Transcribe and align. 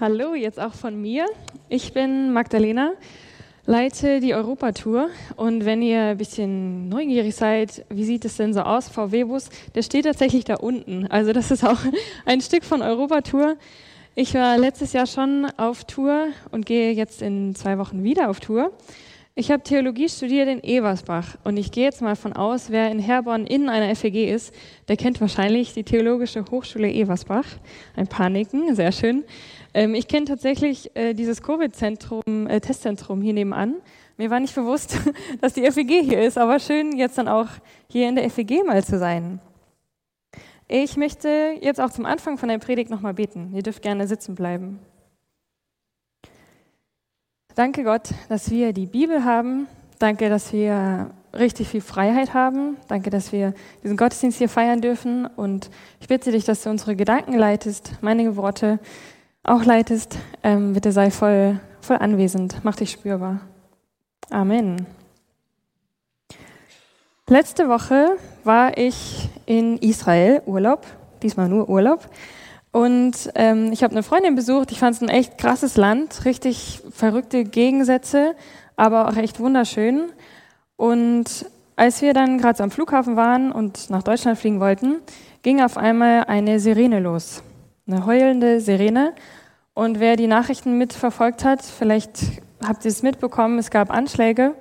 Hallo, 0.00 0.36
jetzt 0.36 0.60
auch 0.60 0.74
von 0.74 1.00
mir. 1.02 1.26
Ich 1.68 1.92
bin 1.92 2.32
Magdalena, 2.32 2.92
leite 3.66 4.20
die 4.20 4.32
Europatour. 4.32 5.08
Und 5.34 5.64
wenn 5.64 5.82
ihr 5.82 6.00
ein 6.00 6.16
bisschen 6.16 6.88
neugierig 6.88 7.34
seid, 7.34 7.84
wie 7.88 8.04
sieht 8.04 8.24
es 8.24 8.36
denn 8.36 8.54
so 8.54 8.60
aus? 8.60 8.88
VW-Bus, 8.88 9.48
der 9.74 9.82
steht 9.82 10.04
tatsächlich 10.04 10.44
da 10.44 10.54
unten. 10.54 11.08
Also 11.08 11.32
das 11.32 11.50
ist 11.50 11.64
auch 11.64 11.80
ein 12.26 12.40
Stück 12.40 12.62
von 12.62 12.80
Europatour. 12.80 13.56
Ich 14.14 14.34
war 14.34 14.56
letztes 14.56 14.92
Jahr 14.92 15.08
schon 15.08 15.48
auf 15.56 15.82
Tour 15.82 16.28
und 16.52 16.64
gehe 16.64 16.92
jetzt 16.92 17.20
in 17.20 17.56
zwei 17.56 17.76
Wochen 17.78 18.04
wieder 18.04 18.30
auf 18.30 18.38
Tour. 18.38 18.70
Ich 19.34 19.52
habe 19.52 19.62
Theologie 19.62 20.08
studiert 20.08 20.48
in 20.48 20.64
Eversbach 20.64 21.36
und 21.44 21.56
ich 21.58 21.70
gehe 21.70 21.84
jetzt 21.84 22.02
mal 22.02 22.16
von 22.16 22.32
aus, 22.32 22.70
wer 22.70 22.90
in 22.90 22.98
Herborn 22.98 23.46
in 23.46 23.68
einer 23.68 23.94
FEG 23.94 24.28
ist, 24.28 24.52
der 24.88 24.96
kennt 24.96 25.20
wahrscheinlich 25.20 25.74
die 25.74 25.84
Theologische 25.84 26.44
Hochschule 26.50 26.92
Eversbach. 26.92 27.46
Ein 27.94 28.08
paar 28.08 28.30
nicken, 28.30 28.74
sehr 28.74 28.90
schön. 28.90 29.22
Ähm, 29.78 29.94
ich 29.94 30.08
kenne 30.08 30.26
tatsächlich 30.26 30.90
äh, 30.96 31.14
dieses 31.14 31.40
Covid-Zentrum, 31.40 32.48
äh, 32.48 32.60
Testzentrum 32.60 33.22
hier 33.22 33.32
nebenan. 33.32 33.76
Mir 34.16 34.28
war 34.28 34.40
nicht 34.40 34.56
bewusst, 34.56 34.98
dass 35.40 35.52
die 35.52 35.70
FEG 35.70 36.02
hier 36.02 36.20
ist, 36.20 36.36
aber 36.36 36.58
schön 36.58 36.96
jetzt 36.96 37.16
dann 37.16 37.28
auch 37.28 37.46
hier 37.86 38.08
in 38.08 38.16
der 38.16 38.28
FEG 38.28 38.66
mal 38.66 38.82
zu 38.82 38.98
sein. 38.98 39.38
Ich 40.66 40.96
möchte 40.96 41.54
jetzt 41.60 41.80
auch 41.80 41.90
zum 41.90 42.06
Anfang 42.06 42.38
von 42.38 42.48
der 42.48 42.58
Predigt 42.58 42.90
nochmal 42.90 43.14
beten. 43.14 43.52
Ihr 43.54 43.62
dürft 43.62 43.80
gerne 43.80 44.08
sitzen 44.08 44.34
bleiben. 44.34 44.80
Danke 47.54 47.84
Gott, 47.84 48.10
dass 48.28 48.50
wir 48.50 48.72
die 48.72 48.86
Bibel 48.86 49.24
haben. 49.24 49.68
Danke, 50.00 50.28
dass 50.28 50.52
wir 50.52 51.12
richtig 51.32 51.68
viel 51.68 51.82
Freiheit 51.82 52.34
haben. 52.34 52.78
Danke, 52.88 53.10
dass 53.10 53.30
wir 53.30 53.54
diesen 53.84 53.96
Gottesdienst 53.96 54.38
hier 54.38 54.48
feiern 54.48 54.80
dürfen. 54.80 55.26
Und 55.26 55.70
ich 56.00 56.08
bitte 56.08 56.32
dich, 56.32 56.44
dass 56.44 56.64
du 56.64 56.70
unsere 56.70 56.96
Gedanken 56.96 57.34
leitest, 57.34 57.92
meine 58.00 58.34
Worte 58.34 58.80
auch 59.48 59.64
leitest. 59.64 60.18
Ähm, 60.42 60.74
bitte 60.74 60.92
sei 60.92 61.10
voll, 61.10 61.60
voll 61.80 61.96
anwesend. 61.96 62.60
Mach 62.62 62.76
dich 62.76 62.90
spürbar. 62.90 63.40
Amen. 64.30 64.86
Letzte 67.26 67.68
Woche 67.68 68.16
war 68.44 68.78
ich 68.78 69.28
in 69.44 69.76
Israel, 69.78 70.42
Urlaub, 70.46 70.86
diesmal 71.22 71.48
nur 71.48 71.68
Urlaub. 71.68 72.08
Und 72.72 73.30
ähm, 73.34 73.72
ich 73.72 73.82
habe 73.82 73.92
eine 73.92 74.02
Freundin 74.02 74.34
besucht. 74.34 74.72
Ich 74.72 74.78
fand 74.78 74.96
es 74.96 75.02
ein 75.02 75.08
echt 75.08 75.36
krasses 75.36 75.76
Land, 75.76 76.24
richtig 76.24 76.82
verrückte 76.90 77.44
Gegensätze, 77.44 78.34
aber 78.76 79.08
auch 79.08 79.16
echt 79.16 79.40
wunderschön. 79.40 80.10
Und 80.76 81.46
als 81.76 82.02
wir 82.02 82.14
dann 82.14 82.38
gerade 82.38 82.58
so 82.58 82.64
am 82.64 82.70
Flughafen 82.70 83.16
waren 83.16 83.52
und 83.52 83.90
nach 83.90 84.02
Deutschland 84.02 84.38
fliegen 84.38 84.60
wollten, 84.60 84.96
ging 85.42 85.60
auf 85.60 85.76
einmal 85.76 86.24
eine 86.24 86.60
Sirene 86.60 87.00
los. 87.00 87.42
Eine 87.90 88.04
heulende 88.04 88.60
Sirene. 88.60 89.14
Und 89.72 89.98
wer 89.98 90.16
die 90.16 90.26
Nachrichten 90.26 90.76
mitverfolgt 90.76 91.42
hat, 91.42 91.62
vielleicht 91.62 92.42
habt 92.62 92.84
ihr 92.84 92.90
es 92.90 93.02
mitbekommen, 93.02 93.58
es 93.58 93.70
gab 93.70 93.90
Anschläge. 93.90 94.54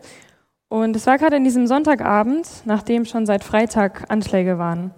Und 0.70 0.96
es 0.96 1.08
war 1.08 1.18
gerade 1.18 1.36
in 1.36 1.44
diesem 1.44 1.68
Sonntagabend, 1.68 2.48
nachdem 2.64 3.04
schon 3.04 3.26
seit 3.26 3.44
Freitag 3.44 4.06
Anschläge 4.10 4.60
waren. 4.60 4.92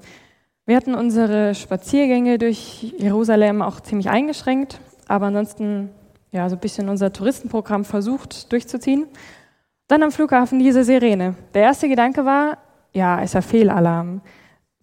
Wir 0.68 0.76
hatten 0.76 0.94
unsere 0.94 1.56
Spaziergänge 1.56 2.38
durch 2.38 2.94
Jerusalem 3.00 3.64
auch 3.64 3.80
ziemlich 3.80 4.12
eingeschränkt, 4.12 4.80
aber 5.08 5.28
ansonsten 5.28 5.90
ja, 6.32 6.48
so 6.50 6.56
ein 6.56 6.60
bisschen 6.60 6.88
unser 6.88 7.12
Touristenprogramm 7.12 7.84
versucht 7.84 8.52
durchzuziehen. 8.52 9.08
Dann 9.88 10.04
am 10.04 10.12
Flughafen 10.12 10.60
diese 10.60 10.84
Sirene. 10.84 11.34
Der 11.56 11.64
erste 11.64 11.90
Gedanke 11.90 12.26
war, 12.26 12.60
ja, 12.94 13.22
ist 13.22 13.34
ja 13.34 13.42
Fehlalarm. 13.42 14.22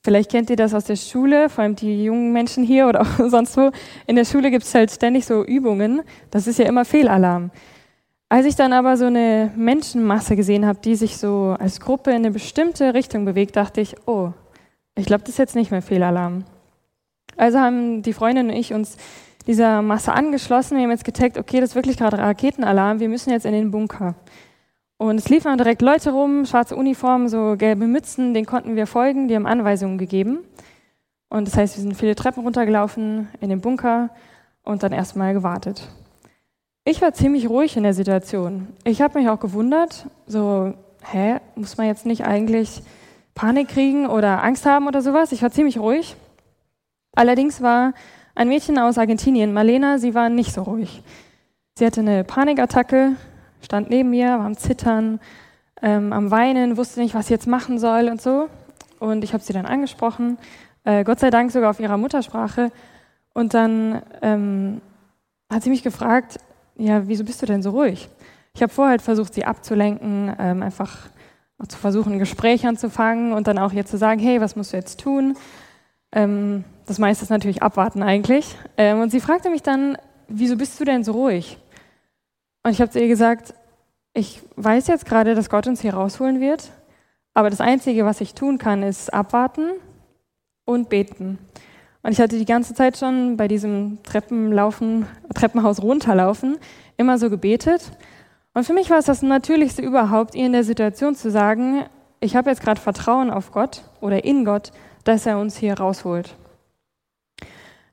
Vielleicht 0.06 0.30
kennt 0.30 0.50
ihr 0.50 0.56
das 0.56 0.72
aus 0.72 0.84
der 0.84 0.94
Schule, 0.94 1.48
vor 1.48 1.64
allem 1.64 1.74
die 1.74 2.04
jungen 2.04 2.32
Menschen 2.32 2.62
hier 2.62 2.86
oder 2.86 3.00
auch 3.00 3.18
sonst 3.28 3.56
wo. 3.56 3.72
In 4.06 4.14
der 4.14 4.24
Schule 4.24 4.52
gibt 4.52 4.62
es 4.62 4.72
halt 4.72 4.92
ständig 4.92 5.26
so 5.26 5.44
Übungen. 5.44 6.02
Das 6.30 6.46
ist 6.46 6.60
ja 6.60 6.66
immer 6.66 6.84
Fehlalarm. 6.84 7.50
Als 8.28 8.46
ich 8.46 8.54
dann 8.54 8.72
aber 8.72 8.96
so 8.96 9.06
eine 9.06 9.50
Menschenmasse 9.56 10.36
gesehen 10.36 10.64
habe, 10.64 10.78
die 10.78 10.94
sich 10.94 11.16
so 11.18 11.56
als 11.58 11.80
Gruppe 11.80 12.10
in 12.10 12.18
eine 12.18 12.30
bestimmte 12.30 12.94
Richtung 12.94 13.24
bewegt, 13.24 13.56
dachte 13.56 13.80
ich, 13.80 13.96
oh, 14.06 14.30
ich 14.94 15.06
glaube, 15.06 15.24
das 15.24 15.30
ist 15.30 15.38
jetzt 15.38 15.56
nicht 15.56 15.72
mehr 15.72 15.82
Fehlalarm. 15.82 16.44
Also 17.36 17.58
haben 17.58 18.02
die 18.02 18.12
Freundin 18.12 18.50
und 18.50 18.54
ich 18.54 18.72
uns 18.72 18.98
dieser 19.48 19.82
Masse 19.82 20.12
angeschlossen. 20.12 20.76
Wir 20.76 20.84
haben 20.84 20.92
jetzt 20.92 21.04
getaggt, 21.04 21.36
okay, 21.36 21.58
das 21.58 21.70
ist 21.70 21.74
wirklich 21.74 21.96
gerade 21.96 22.18
Raketenalarm, 22.18 23.00
wir 23.00 23.08
müssen 23.08 23.30
jetzt 23.30 23.44
in 23.44 23.52
den 23.54 23.72
Bunker. 23.72 24.14
Und 24.98 25.18
es 25.18 25.28
liefen 25.28 25.56
direkt 25.58 25.82
Leute 25.82 26.10
rum, 26.10 26.46
schwarze 26.46 26.74
Uniformen, 26.74 27.28
so 27.28 27.56
gelbe 27.58 27.86
Mützen, 27.86 28.32
denen 28.32 28.46
konnten 28.46 28.76
wir 28.76 28.86
folgen, 28.86 29.28
die 29.28 29.36
haben 29.36 29.46
Anweisungen 29.46 29.98
gegeben. 29.98 30.38
Und 31.28 31.48
das 31.48 31.56
heißt, 31.56 31.76
wir 31.76 31.82
sind 31.82 31.96
viele 31.96 32.14
Treppen 32.14 32.42
runtergelaufen 32.42 33.28
in 33.40 33.50
den 33.50 33.60
Bunker 33.60 34.10
und 34.62 34.82
dann 34.82 34.92
erstmal 34.92 35.34
gewartet. 35.34 35.86
Ich 36.84 37.02
war 37.02 37.12
ziemlich 37.12 37.48
ruhig 37.48 37.76
in 37.76 37.82
der 37.82 37.94
Situation. 37.94 38.68
Ich 38.84 39.02
habe 39.02 39.18
mich 39.18 39.28
auch 39.28 39.40
gewundert, 39.40 40.06
so, 40.26 40.72
hä, 41.02 41.40
muss 41.56 41.76
man 41.76 41.88
jetzt 41.88 42.06
nicht 42.06 42.24
eigentlich 42.24 42.82
Panik 43.34 43.68
kriegen 43.68 44.06
oder 44.06 44.42
Angst 44.42 44.64
haben 44.64 44.86
oder 44.86 45.02
sowas. 45.02 45.32
Ich 45.32 45.42
war 45.42 45.50
ziemlich 45.50 45.78
ruhig. 45.78 46.16
Allerdings 47.14 47.60
war 47.60 47.92
ein 48.34 48.48
Mädchen 48.48 48.78
aus 48.78 48.98
Argentinien, 48.98 49.52
Marlena, 49.52 49.98
sie 49.98 50.14
war 50.14 50.28
nicht 50.28 50.52
so 50.52 50.62
ruhig. 50.62 51.02
Sie 51.78 51.84
hatte 51.84 52.00
eine 52.00 52.24
Panikattacke, 52.24 53.16
stand 53.66 53.90
neben 53.90 54.10
mir, 54.10 54.38
war 54.38 54.46
am 54.46 54.56
Zittern, 54.56 55.20
ähm, 55.82 56.12
am 56.12 56.30
Weinen, 56.30 56.76
wusste 56.76 57.00
nicht, 57.00 57.14
was 57.14 57.26
sie 57.26 57.34
jetzt 57.34 57.46
machen 57.46 57.78
soll 57.78 58.08
und 58.08 58.22
so. 58.22 58.48
Und 58.98 59.24
ich 59.24 59.34
habe 59.34 59.42
sie 59.42 59.52
dann 59.52 59.66
angesprochen, 59.66 60.38
äh, 60.84 61.04
Gott 61.04 61.20
sei 61.20 61.30
Dank 61.30 61.50
sogar 61.50 61.70
auf 61.70 61.80
ihrer 61.80 61.98
Muttersprache. 61.98 62.70
Und 63.34 63.52
dann 63.52 64.00
ähm, 64.22 64.80
hat 65.52 65.62
sie 65.62 65.70
mich 65.70 65.82
gefragt, 65.82 66.38
ja, 66.76 67.06
wieso 67.08 67.24
bist 67.24 67.42
du 67.42 67.46
denn 67.46 67.62
so 67.62 67.70
ruhig? 67.70 68.08
Ich 68.54 68.62
habe 68.62 68.72
vorher 68.72 68.92
halt 68.92 69.02
versucht, 69.02 69.34
sie 69.34 69.44
abzulenken, 69.44 70.34
ähm, 70.38 70.62
einfach 70.62 70.96
zu 71.68 71.76
versuchen, 71.76 72.14
ein 72.14 72.18
Gespräch 72.18 72.66
anzufangen 72.66 73.32
und 73.32 73.48
dann 73.48 73.58
auch 73.58 73.72
ihr 73.72 73.84
zu 73.84 73.98
sagen, 73.98 74.20
hey, 74.20 74.40
was 74.40 74.56
musst 74.56 74.72
du 74.72 74.76
jetzt 74.76 75.00
tun? 75.00 75.36
Ähm, 76.12 76.64
das 76.86 76.98
meiste 76.98 77.24
ist 77.24 77.30
natürlich 77.30 77.62
abwarten 77.62 78.02
eigentlich. 78.02 78.56
Ähm, 78.76 79.00
und 79.00 79.10
sie 79.10 79.20
fragte 79.20 79.50
mich 79.50 79.62
dann, 79.62 79.98
wieso 80.28 80.56
bist 80.56 80.78
du 80.80 80.84
denn 80.84 81.02
so 81.02 81.12
ruhig? 81.12 81.58
Und 82.66 82.72
ich 82.72 82.80
habe 82.80 82.90
zu 82.90 82.98
ihr 82.98 83.06
gesagt, 83.06 83.54
ich 84.12 84.42
weiß 84.56 84.88
jetzt 84.88 85.06
gerade, 85.06 85.36
dass 85.36 85.50
Gott 85.50 85.68
uns 85.68 85.82
hier 85.82 85.94
rausholen 85.94 86.40
wird, 86.40 86.72
aber 87.32 87.48
das 87.48 87.60
Einzige, 87.60 88.04
was 88.04 88.20
ich 88.20 88.34
tun 88.34 88.58
kann, 88.58 88.82
ist 88.82 89.14
abwarten 89.14 89.70
und 90.64 90.88
beten. 90.88 91.38
Und 92.02 92.10
ich 92.10 92.20
hatte 92.20 92.36
die 92.36 92.44
ganze 92.44 92.74
Zeit 92.74 92.96
schon 92.96 93.36
bei 93.36 93.46
diesem 93.46 94.02
Treppenlaufen, 94.02 95.06
Treppenhaus 95.32 95.80
runterlaufen, 95.80 96.58
immer 96.96 97.18
so 97.18 97.30
gebetet. 97.30 97.92
Und 98.52 98.64
für 98.64 98.72
mich 98.72 98.90
war 98.90 98.98
es 98.98 99.04
das 99.04 99.22
Natürlichste 99.22 99.82
überhaupt, 99.82 100.34
ihr 100.34 100.46
in 100.46 100.52
der 100.52 100.64
Situation 100.64 101.14
zu 101.14 101.30
sagen, 101.30 101.84
ich 102.18 102.34
habe 102.34 102.50
jetzt 102.50 102.64
gerade 102.64 102.80
Vertrauen 102.80 103.30
auf 103.30 103.52
Gott 103.52 103.82
oder 104.00 104.24
in 104.24 104.44
Gott, 104.44 104.72
dass 105.04 105.24
er 105.24 105.38
uns 105.38 105.56
hier 105.56 105.78
rausholt. 105.78 106.34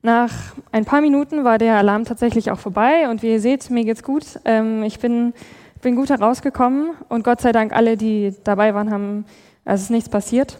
Nach 0.06 0.32
ein 0.74 0.84
paar 0.84 1.00
Minuten 1.00 1.46
war 1.46 1.58
der 1.58 1.78
Alarm 1.78 2.04
tatsächlich 2.04 2.52
auch 2.52 2.60
vorbei 2.60 3.10
und 3.10 3.24
wie 3.24 3.32
ihr 3.32 3.40
seht, 3.40 3.70
mir 3.70 3.86
geht's 3.86 4.04
gut. 4.04 4.26
Ähm, 4.44 4.84
ich 4.84 5.00
bin, 5.00 5.34
bin 5.82 5.96
gut 5.96 6.10
herausgekommen 6.10 6.92
und 7.08 7.24
Gott 7.24 7.40
sei 7.40 7.54
Dank 7.54 7.72
alle, 7.72 7.96
die 7.96 8.36
dabei 8.44 8.74
waren, 8.74 8.92
haben, 8.92 9.26
es 9.64 9.84
ist 9.84 9.92
nichts 9.92 10.10
passiert. 10.10 10.60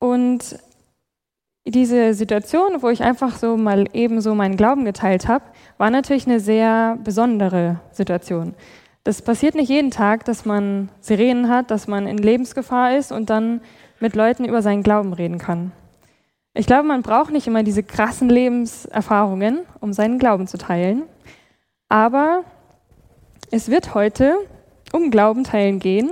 Und 0.00 0.58
diese 1.64 2.12
Situation, 2.12 2.82
wo 2.82 2.88
ich 2.88 3.04
einfach 3.04 3.36
so 3.36 3.56
mal 3.56 3.84
eben 3.92 4.20
so 4.20 4.34
meinen 4.34 4.56
Glauben 4.56 4.84
geteilt 4.84 5.28
habe, 5.28 5.44
war 5.76 5.90
natürlich 5.90 6.26
eine 6.26 6.40
sehr 6.40 6.98
besondere 7.04 7.78
Situation. 7.92 8.54
Das 9.04 9.22
passiert 9.22 9.54
nicht 9.54 9.68
jeden 9.68 9.92
Tag, 9.92 10.24
dass 10.24 10.44
man 10.44 10.88
Sirenen 11.00 11.48
hat, 11.48 11.70
dass 11.70 11.86
man 11.86 12.08
in 12.08 12.18
Lebensgefahr 12.18 12.96
ist 12.96 13.12
und 13.12 13.30
dann 13.30 13.60
mit 14.00 14.16
Leuten 14.16 14.44
über 14.44 14.60
seinen 14.60 14.82
Glauben 14.82 15.12
reden 15.12 15.38
kann. 15.38 15.70
Ich 16.54 16.66
glaube, 16.66 16.84
man 16.88 17.02
braucht 17.02 17.30
nicht 17.30 17.46
immer 17.46 17.62
diese 17.62 17.82
krassen 17.82 18.28
Lebenserfahrungen, 18.28 19.60
um 19.80 19.92
seinen 19.92 20.18
Glauben 20.18 20.46
zu 20.46 20.58
teilen. 20.58 21.04
Aber 21.88 22.44
es 23.50 23.70
wird 23.70 23.94
heute 23.94 24.36
um 24.92 25.10
Glauben 25.10 25.44
teilen 25.44 25.78
gehen. 25.78 26.10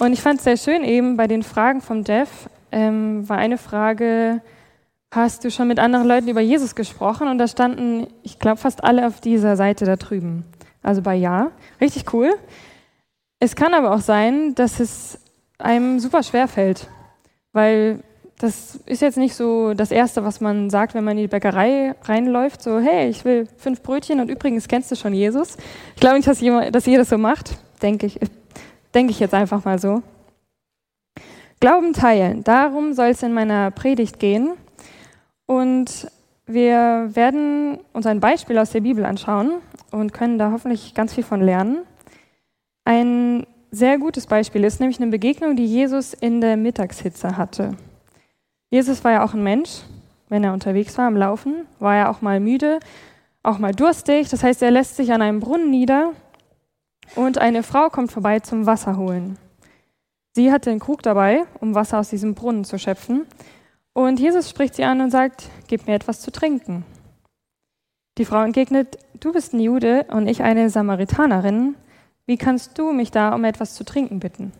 Und 0.00 0.12
ich 0.12 0.22
fand 0.22 0.38
es 0.38 0.44
sehr 0.44 0.56
schön 0.56 0.84
eben 0.84 1.16
bei 1.16 1.26
den 1.26 1.42
Fragen 1.42 1.80
vom 1.80 2.02
Jeff, 2.04 2.48
ähm, 2.72 3.28
war 3.28 3.38
eine 3.38 3.58
Frage, 3.58 4.42
hast 5.12 5.44
du 5.44 5.50
schon 5.50 5.68
mit 5.68 5.78
anderen 5.78 6.08
Leuten 6.08 6.28
über 6.28 6.40
Jesus 6.40 6.74
gesprochen? 6.74 7.28
Und 7.28 7.38
da 7.38 7.46
standen, 7.46 8.08
ich 8.22 8.38
glaube, 8.38 8.56
fast 8.56 8.82
alle 8.82 9.06
auf 9.06 9.20
dieser 9.20 9.56
Seite 9.56 9.84
da 9.84 9.96
drüben. 9.96 10.44
Also 10.82 11.00
bei 11.00 11.14
Ja. 11.14 11.52
Richtig 11.80 12.12
cool. 12.12 12.34
Es 13.38 13.54
kann 13.54 13.74
aber 13.74 13.94
auch 13.94 14.00
sein, 14.00 14.54
dass 14.54 14.80
es 14.80 15.18
einem 15.58 16.00
super 16.00 16.22
schwer 16.22 16.48
fällt, 16.48 16.88
weil 17.52 18.02
das 18.44 18.76
ist 18.84 19.00
jetzt 19.00 19.16
nicht 19.16 19.34
so 19.34 19.72
das 19.72 19.90
Erste, 19.90 20.22
was 20.22 20.42
man 20.42 20.68
sagt, 20.68 20.92
wenn 20.92 21.02
man 21.02 21.16
in 21.16 21.22
die 21.22 21.28
Bäckerei 21.28 21.94
reinläuft, 22.02 22.60
so, 22.60 22.78
hey, 22.78 23.08
ich 23.08 23.24
will 23.24 23.48
fünf 23.56 23.82
Brötchen 23.82 24.20
und 24.20 24.28
übrigens 24.28 24.68
kennst 24.68 24.90
du 24.90 24.96
schon 24.96 25.14
Jesus. 25.14 25.56
Ich 25.94 26.00
glaube 26.00 26.16
nicht, 26.16 26.28
dass, 26.28 26.42
jemand, 26.42 26.74
dass 26.74 26.84
das 26.84 27.08
so 27.08 27.16
macht, 27.16 27.56
denke 27.80 28.04
ich, 28.04 28.20
denke 28.94 29.12
ich 29.12 29.18
jetzt 29.18 29.32
einfach 29.32 29.64
mal 29.64 29.78
so. 29.78 30.02
Glauben 31.58 31.94
teilen, 31.94 32.44
darum 32.44 32.92
soll 32.92 33.08
es 33.08 33.22
in 33.22 33.32
meiner 33.32 33.70
Predigt 33.70 34.18
gehen. 34.18 34.52
Und 35.46 36.10
wir 36.44 37.08
werden 37.14 37.78
uns 37.94 38.04
ein 38.04 38.20
Beispiel 38.20 38.58
aus 38.58 38.72
der 38.72 38.82
Bibel 38.82 39.06
anschauen 39.06 39.52
und 39.90 40.12
können 40.12 40.36
da 40.36 40.50
hoffentlich 40.50 40.92
ganz 40.92 41.14
viel 41.14 41.24
von 41.24 41.40
lernen. 41.40 41.78
Ein 42.84 43.46
sehr 43.70 43.96
gutes 43.96 44.26
Beispiel 44.26 44.64
ist 44.64 44.80
nämlich 44.80 45.00
eine 45.00 45.10
Begegnung, 45.10 45.56
die 45.56 45.64
Jesus 45.64 46.12
in 46.12 46.42
der 46.42 46.58
Mittagshitze 46.58 47.38
hatte. 47.38 47.74
Jesus 48.74 49.04
war 49.04 49.12
ja 49.12 49.24
auch 49.24 49.34
ein 49.34 49.44
Mensch, 49.44 49.82
wenn 50.28 50.42
er 50.42 50.52
unterwegs 50.52 50.98
war 50.98 51.06
am 51.06 51.16
Laufen, 51.16 51.64
war 51.78 51.94
er 51.94 52.10
auch 52.10 52.22
mal 52.22 52.40
müde, 52.40 52.80
auch 53.44 53.58
mal 53.58 53.70
durstig. 53.70 54.28
Das 54.30 54.42
heißt, 54.42 54.62
er 54.62 54.72
lässt 54.72 54.96
sich 54.96 55.12
an 55.12 55.22
einem 55.22 55.38
Brunnen 55.38 55.70
nieder 55.70 56.10
und 57.14 57.38
eine 57.38 57.62
Frau 57.62 57.88
kommt 57.88 58.10
vorbei 58.10 58.40
zum 58.40 58.66
Wasser 58.66 58.96
holen. 58.96 59.38
Sie 60.32 60.50
hatte 60.50 60.72
einen 60.72 60.80
Krug 60.80 61.04
dabei, 61.04 61.44
um 61.60 61.76
Wasser 61.76 62.00
aus 62.00 62.10
diesem 62.10 62.34
Brunnen 62.34 62.64
zu 62.64 62.76
schöpfen. 62.76 63.26
Und 63.92 64.18
Jesus 64.18 64.50
spricht 64.50 64.74
sie 64.74 64.82
an 64.82 65.00
und 65.00 65.12
sagt, 65.12 65.50
gib 65.68 65.86
mir 65.86 65.94
etwas 65.94 66.20
zu 66.20 66.32
trinken. 66.32 66.84
Die 68.18 68.24
Frau 68.24 68.42
entgegnet, 68.42 68.98
du 69.20 69.32
bist 69.32 69.54
ein 69.54 69.60
Jude 69.60 70.06
und 70.10 70.26
ich 70.26 70.42
eine 70.42 70.68
Samaritanerin. 70.68 71.76
Wie 72.26 72.38
kannst 72.38 72.76
du 72.76 72.90
mich 72.90 73.12
da 73.12 73.36
um 73.36 73.44
etwas 73.44 73.76
zu 73.76 73.84
trinken 73.84 74.18
bitten? 74.18 74.50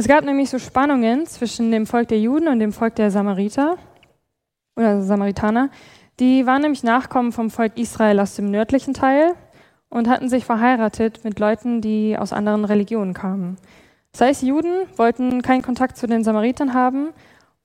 Es 0.00 0.08
gab 0.08 0.24
nämlich 0.24 0.48
so 0.48 0.58
Spannungen 0.58 1.26
zwischen 1.26 1.70
dem 1.70 1.84
Volk 1.84 2.08
der 2.08 2.18
Juden 2.18 2.48
und 2.48 2.58
dem 2.58 2.72
Volk 2.72 2.94
der 2.94 3.10
Samariter 3.10 3.76
oder 4.74 5.02
Samaritaner. 5.02 5.68
Die 6.18 6.46
waren 6.46 6.62
nämlich 6.62 6.82
Nachkommen 6.82 7.32
vom 7.32 7.50
Volk 7.50 7.76
Israel 7.76 8.18
aus 8.18 8.34
dem 8.34 8.50
nördlichen 8.50 8.94
Teil 8.94 9.34
und 9.90 10.08
hatten 10.08 10.30
sich 10.30 10.46
verheiratet 10.46 11.22
mit 11.22 11.38
Leuten, 11.38 11.82
die 11.82 12.16
aus 12.16 12.32
anderen 12.32 12.64
Religionen 12.64 13.12
kamen. 13.12 13.58
Das 14.12 14.22
heißt, 14.22 14.42
Juden 14.42 14.72
wollten 14.96 15.42
keinen 15.42 15.60
Kontakt 15.60 15.98
zu 15.98 16.06
den 16.06 16.24
Samaritern 16.24 16.72
haben 16.72 17.10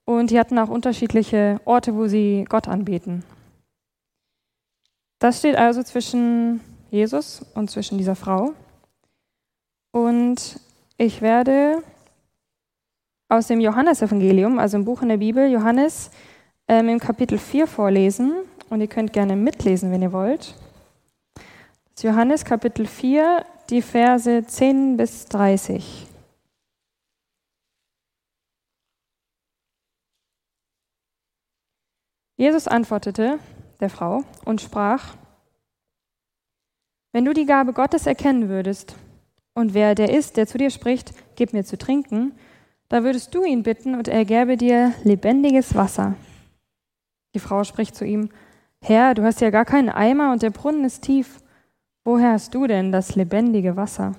und 0.04 0.30
die 0.30 0.38
hatten 0.38 0.58
auch 0.58 0.68
unterschiedliche 0.68 1.58
Orte, 1.64 1.94
wo 1.94 2.06
sie 2.06 2.44
Gott 2.50 2.68
anbeten. 2.68 3.24
Das 5.20 5.38
steht 5.38 5.56
also 5.56 5.82
zwischen 5.82 6.60
Jesus 6.90 7.46
und 7.54 7.70
zwischen 7.70 7.96
dieser 7.96 8.14
Frau. 8.14 8.52
Und 9.90 10.60
ich 10.98 11.22
werde 11.22 11.82
aus 13.28 13.48
dem 13.48 13.60
Johannesevangelium, 13.60 14.58
also 14.58 14.76
im 14.76 14.84
Buch 14.84 15.02
in 15.02 15.08
der 15.08 15.16
Bibel, 15.16 15.50
Johannes 15.50 16.10
ähm, 16.68 16.88
im 16.88 16.98
Kapitel 16.98 17.38
4 17.38 17.66
vorlesen. 17.66 18.34
Und 18.68 18.80
ihr 18.80 18.88
könnt 18.88 19.12
gerne 19.12 19.36
mitlesen, 19.36 19.92
wenn 19.92 20.02
ihr 20.02 20.12
wollt. 20.12 20.54
Das 21.94 22.02
Johannes 22.02 22.44
Kapitel 22.44 22.86
4, 22.86 23.44
die 23.70 23.82
Verse 23.82 24.44
10 24.44 24.96
bis 24.96 25.26
30. 25.26 26.06
Jesus 32.38 32.68
antwortete 32.68 33.38
der 33.80 33.88
Frau 33.88 34.22
und 34.44 34.60
sprach, 34.60 35.16
wenn 37.12 37.24
du 37.24 37.32
die 37.32 37.46
Gabe 37.46 37.72
Gottes 37.72 38.06
erkennen 38.06 38.50
würdest 38.50 38.94
und 39.54 39.72
wer 39.72 39.94
der 39.94 40.12
ist, 40.12 40.36
der 40.36 40.46
zu 40.46 40.58
dir 40.58 40.70
spricht, 40.70 41.14
gib 41.36 41.54
mir 41.54 41.64
zu 41.64 41.78
trinken, 41.78 42.38
da 42.88 43.02
würdest 43.02 43.34
du 43.34 43.44
ihn 43.44 43.62
bitten 43.62 43.94
und 43.94 44.08
er 44.08 44.24
gäbe 44.24 44.56
dir 44.56 44.92
lebendiges 45.04 45.74
Wasser. 45.74 46.14
Die 47.34 47.40
Frau 47.40 47.64
spricht 47.64 47.94
zu 47.94 48.04
ihm, 48.04 48.30
Herr, 48.80 49.14
du 49.14 49.22
hast 49.22 49.40
ja 49.40 49.50
gar 49.50 49.64
keinen 49.64 49.88
Eimer 49.88 50.32
und 50.32 50.42
der 50.42 50.50
Brunnen 50.50 50.84
ist 50.84 51.02
tief. 51.02 51.42
Woher 52.04 52.32
hast 52.32 52.54
du 52.54 52.66
denn 52.66 52.92
das 52.92 53.16
lebendige 53.16 53.76
Wasser? 53.76 54.12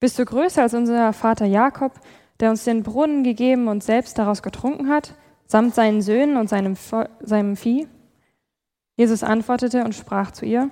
Bist 0.00 0.18
du 0.18 0.24
größer 0.24 0.62
als 0.62 0.74
unser 0.74 1.12
Vater 1.12 1.46
Jakob, 1.46 1.92
der 2.40 2.50
uns 2.50 2.64
den 2.64 2.82
Brunnen 2.82 3.24
gegeben 3.24 3.68
und 3.68 3.82
selbst 3.82 4.18
daraus 4.18 4.42
getrunken 4.42 4.88
hat? 4.88 5.14
samt 5.46 5.74
seinen 5.74 6.02
Söhnen 6.02 6.36
und 6.36 6.48
seinem, 6.48 6.76
seinem 7.20 7.56
Vieh? 7.56 7.86
Jesus 8.96 9.22
antwortete 9.22 9.84
und 9.84 9.94
sprach 9.94 10.30
zu 10.30 10.46
ihr, 10.46 10.70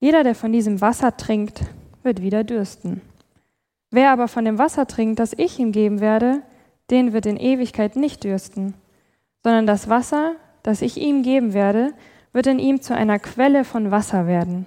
Jeder, 0.00 0.24
der 0.24 0.34
von 0.34 0.52
diesem 0.52 0.80
Wasser 0.80 1.16
trinkt, 1.16 1.62
wird 2.02 2.20
wieder 2.20 2.44
dürsten. 2.44 3.00
Wer 3.94 4.10
aber 4.10 4.26
von 4.26 4.44
dem 4.44 4.58
Wasser 4.58 4.88
trinkt, 4.88 5.20
das 5.20 5.34
ich 5.34 5.60
ihm 5.60 5.70
geben 5.70 6.00
werde, 6.00 6.42
den 6.90 7.12
wird 7.12 7.26
in 7.26 7.36
Ewigkeit 7.36 7.94
nicht 7.94 8.24
dürsten, 8.24 8.74
sondern 9.44 9.68
das 9.68 9.88
Wasser, 9.88 10.34
das 10.64 10.82
ich 10.82 10.96
ihm 10.96 11.22
geben 11.22 11.52
werde, 11.52 11.92
wird 12.32 12.48
in 12.48 12.58
ihm 12.58 12.80
zu 12.80 12.96
einer 12.96 13.20
Quelle 13.20 13.62
von 13.62 13.92
Wasser 13.92 14.26
werden. 14.26 14.66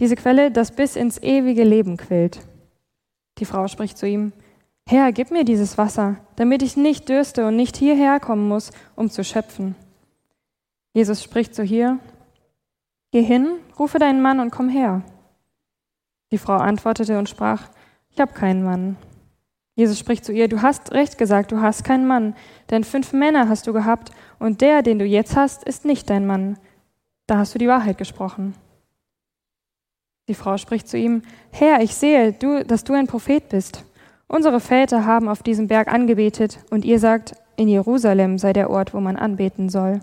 Diese 0.00 0.16
Quelle, 0.16 0.50
das 0.50 0.72
bis 0.72 0.96
ins 0.96 1.16
ewige 1.22 1.64
Leben 1.64 1.96
quillt. 1.96 2.40
Die 3.38 3.46
Frau 3.46 3.68
spricht 3.68 3.96
zu 3.96 4.06
ihm, 4.06 4.34
Herr, 4.86 5.10
gib 5.10 5.30
mir 5.30 5.44
dieses 5.44 5.78
Wasser, 5.78 6.16
damit 6.36 6.62
ich 6.62 6.76
nicht 6.76 7.08
dürste 7.08 7.46
und 7.46 7.56
nicht 7.56 7.74
hierher 7.74 8.20
kommen 8.20 8.46
muss, 8.46 8.70
um 8.96 9.08
zu 9.08 9.24
schöpfen. 9.24 9.76
Jesus 10.92 11.22
spricht 11.22 11.54
zu 11.54 11.62
hier, 11.62 11.98
Geh 13.12 13.22
hin, 13.22 13.48
rufe 13.78 13.98
deinen 13.98 14.20
Mann 14.20 14.40
und 14.40 14.50
komm 14.50 14.68
her. 14.68 15.00
Die 16.32 16.38
Frau 16.38 16.56
antwortete 16.56 17.18
und 17.18 17.30
sprach, 17.30 17.70
Ich 18.14 18.20
habe 18.20 18.32
keinen 18.32 18.62
Mann. 18.62 18.96
Jesus 19.74 19.98
spricht 19.98 20.24
zu 20.24 20.32
ihr, 20.32 20.48
Du 20.48 20.62
hast 20.62 20.92
recht 20.92 21.18
gesagt, 21.18 21.50
du 21.50 21.60
hast 21.60 21.82
keinen 21.82 22.06
Mann, 22.06 22.36
denn 22.70 22.84
fünf 22.84 23.12
Männer 23.12 23.48
hast 23.48 23.66
du 23.66 23.72
gehabt, 23.72 24.12
und 24.38 24.60
der, 24.60 24.82
den 24.82 24.98
du 24.98 25.04
jetzt 25.04 25.36
hast, 25.36 25.64
ist 25.64 25.84
nicht 25.84 26.10
dein 26.10 26.26
Mann. 26.26 26.58
Da 27.26 27.38
hast 27.38 27.54
du 27.54 27.58
die 27.58 27.68
Wahrheit 27.68 27.98
gesprochen. 27.98 28.54
Die 30.28 30.34
Frau 30.34 30.56
spricht 30.58 30.88
zu 30.88 30.96
ihm, 30.96 31.22
Herr, 31.50 31.80
ich 31.80 31.94
sehe, 31.94 32.32
du, 32.32 32.64
dass 32.64 32.84
du 32.84 32.92
ein 32.92 33.06
Prophet 33.06 33.48
bist. 33.48 33.84
Unsere 34.28 34.60
Väter 34.60 35.04
haben 35.04 35.28
auf 35.28 35.42
diesem 35.42 35.66
Berg 35.66 35.88
angebetet 35.88 36.58
und 36.70 36.84
ihr 36.84 36.98
sagt, 36.98 37.34
in 37.56 37.68
Jerusalem 37.68 38.38
sei 38.38 38.52
der 38.52 38.70
Ort, 38.70 38.94
wo 38.94 39.00
man 39.00 39.16
anbeten 39.16 39.68
soll. 39.68 40.00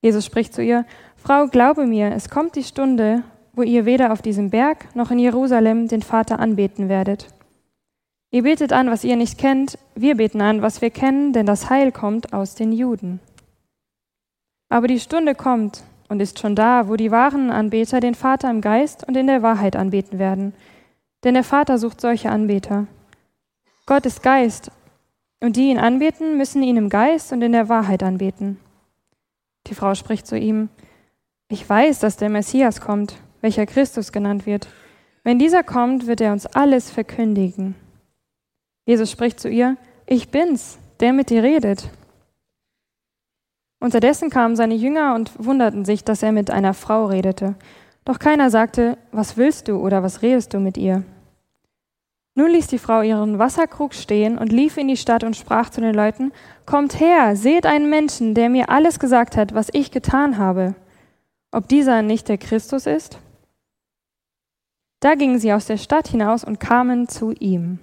Jesus 0.00 0.24
spricht 0.24 0.54
zu 0.54 0.62
ihr, 0.62 0.84
Frau, 1.16 1.46
glaube 1.48 1.86
mir, 1.86 2.12
es 2.12 2.28
kommt 2.28 2.56
die 2.56 2.64
Stunde, 2.64 3.22
wo 3.54 3.62
ihr 3.62 3.84
weder 3.84 4.12
auf 4.12 4.22
diesem 4.22 4.50
Berg 4.50 4.94
noch 4.94 5.10
in 5.10 5.18
Jerusalem 5.18 5.88
den 5.88 6.02
Vater 6.02 6.38
anbeten 6.38 6.88
werdet. 6.88 7.28
Ihr 8.30 8.42
betet 8.42 8.72
an, 8.72 8.90
was 8.90 9.04
ihr 9.04 9.16
nicht 9.16 9.38
kennt, 9.38 9.78
wir 9.94 10.16
beten 10.16 10.40
an, 10.40 10.60
was 10.62 10.80
wir 10.80 10.90
kennen, 10.90 11.32
denn 11.32 11.46
das 11.46 11.70
Heil 11.70 11.92
kommt 11.92 12.32
aus 12.32 12.54
den 12.54 12.72
Juden. 12.72 13.20
Aber 14.68 14.88
die 14.88 14.98
Stunde 14.98 15.34
kommt 15.34 15.84
und 16.08 16.20
ist 16.20 16.40
schon 16.40 16.56
da, 16.56 16.88
wo 16.88 16.96
die 16.96 17.10
wahren 17.10 17.50
Anbeter 17.50 18.00
den 18.00 18.14
Vater 18.14 18.50
im 18.50 18.60
Geist 18.60 19.06
und 19.06 19.16
in 19.16 19.28
der 19.28 19.42
Wahrheit 19.42 19.76
anbeten 19.76 20.18
werden. 20.18 20.52
Denn 21.22 21.34
der 21.34 21.44
Vater 21.44 21.78
sucht 21.78 22.00
solche 22.00 22.30
Anbeter. 22.30 22.86
Gott 23.86 24.04
ist 24.04 24.22
Geist, 24.22 24.70
und 25.44 25.56
die 25.56 25.68
ihn 25.68 25.78
anbeten, 25.78 26.38
müssen 26.38 26.62
ihn 26.62 26.78
im 26.78 26.88
Geist 26.88 27.30
und 27.32 27.42
in 27.42 27.52
der 27.52 27.68
Wahrheit 27.68 28.02
anbeten. 28.02 28.58
Die 29.66 29.74
Frau 29.74 29.94
spricht 29.94 30.26
zu 30.26 30.38
ihm, 30.38 30.70
ich 31.48 31.68
weiß, 31.68 31.98
dass 31.98 32.16
der 32.16 32.30
Messias 32.30 32.80
kommt, 32.80 33.16
welcher 33.44 33.66
Christus 33.66 34.10
genannt 34.10 34.46
wird. 34.46 34.68
Wenn 35.22 35.38
dieser 35.38 35.62
kommt, 35.62 36.06
wird 36.06 36.22
er 36.22 36.32
uns 36.32 36.46
alles 36.46 36.90
verkündigen. 36.90 37.74
Jesus 38.86 39.10
spricht 39.10 39.38
zu 39.38 39.50
ihr, 39.50 39.76
ich 40.06 40.30
bin's, 40.30 40.78
der 40.98 41.12
mit 41.12 41.28
dir 41.28 41.42
redet. 41.42 41.90
Unterdessen 43.80 44.30
kamen 44.30 44.56
seine 44.56 44.74
Jünger 44.74 45.14
und 45.14 45.30
wunderten 45.38 45.84
sich, 45.84 46.04
dass 46.04 46.22
er 46.22 46.32
mit 46.32 46.50
einer 46.50 46.72
Frau 46.72 47.04
redete. 47.04 47.54
Doch 48.06 48.18
keiner 48.18 48.48
sagte, 48.48 48.96
was 49.12 49.36
willst 49.36 49.68
du 49.68 49.76
oder 49.76 50.02
was 50.02 50.22
redest 50.22 50.54
du 50.54 50.58
mit 50.58 50.78
ihr? 50.78 51.02
Nun 52.34 52.50
ließ 52.50 52.68
die 52.68 52.78
Frau 52.78 53.02
ihren 53.02 53.38
Wasserkrug 53.38 53.92
stehen 53.92 54.38
und 54.38 54.52
lief 54.52 54.78
in 54.78 54.88
die 54.88 54.96
Stadt 54.96 55.22
und 55.22 55.36
sprach 55.36 55.68
zu 55.68 55.82
den 55.82 55.94
Leuten, 55.94 56.32
Kommt 56.64 56.98
her, 56.98 57.36
seht 57.36 57.66
einen 57.66 57.90
Menschen, 57.90 58.34
der 58.34 58.48
mir 58.48 58.70
alles 58.70 58.98
gesagt 58.98 59.36
hat, 59.36 59.54
was 59.54 59.68
ich 59.70 59.90
getan 59.90 60.38
habe. 60.38 60.74
Ob 61.52 61.68
dieser 61.68 62.00
nicht 62.00 62.30
der 62.30 62.38
Christus 62.38 62.86
ist? 62.86 63.18
Da 65.04 65.16
gingen 65.16 65.38
sie 65.38 65.52
aus 65.52 65.66
der 65.66 65.76
Stadt 65.76 66.08
hinaus 66.08 66.44
und 66.44 66.60
kamen 66.60 67.08
zu 67.08 67.32
ihm. 67.32 67.78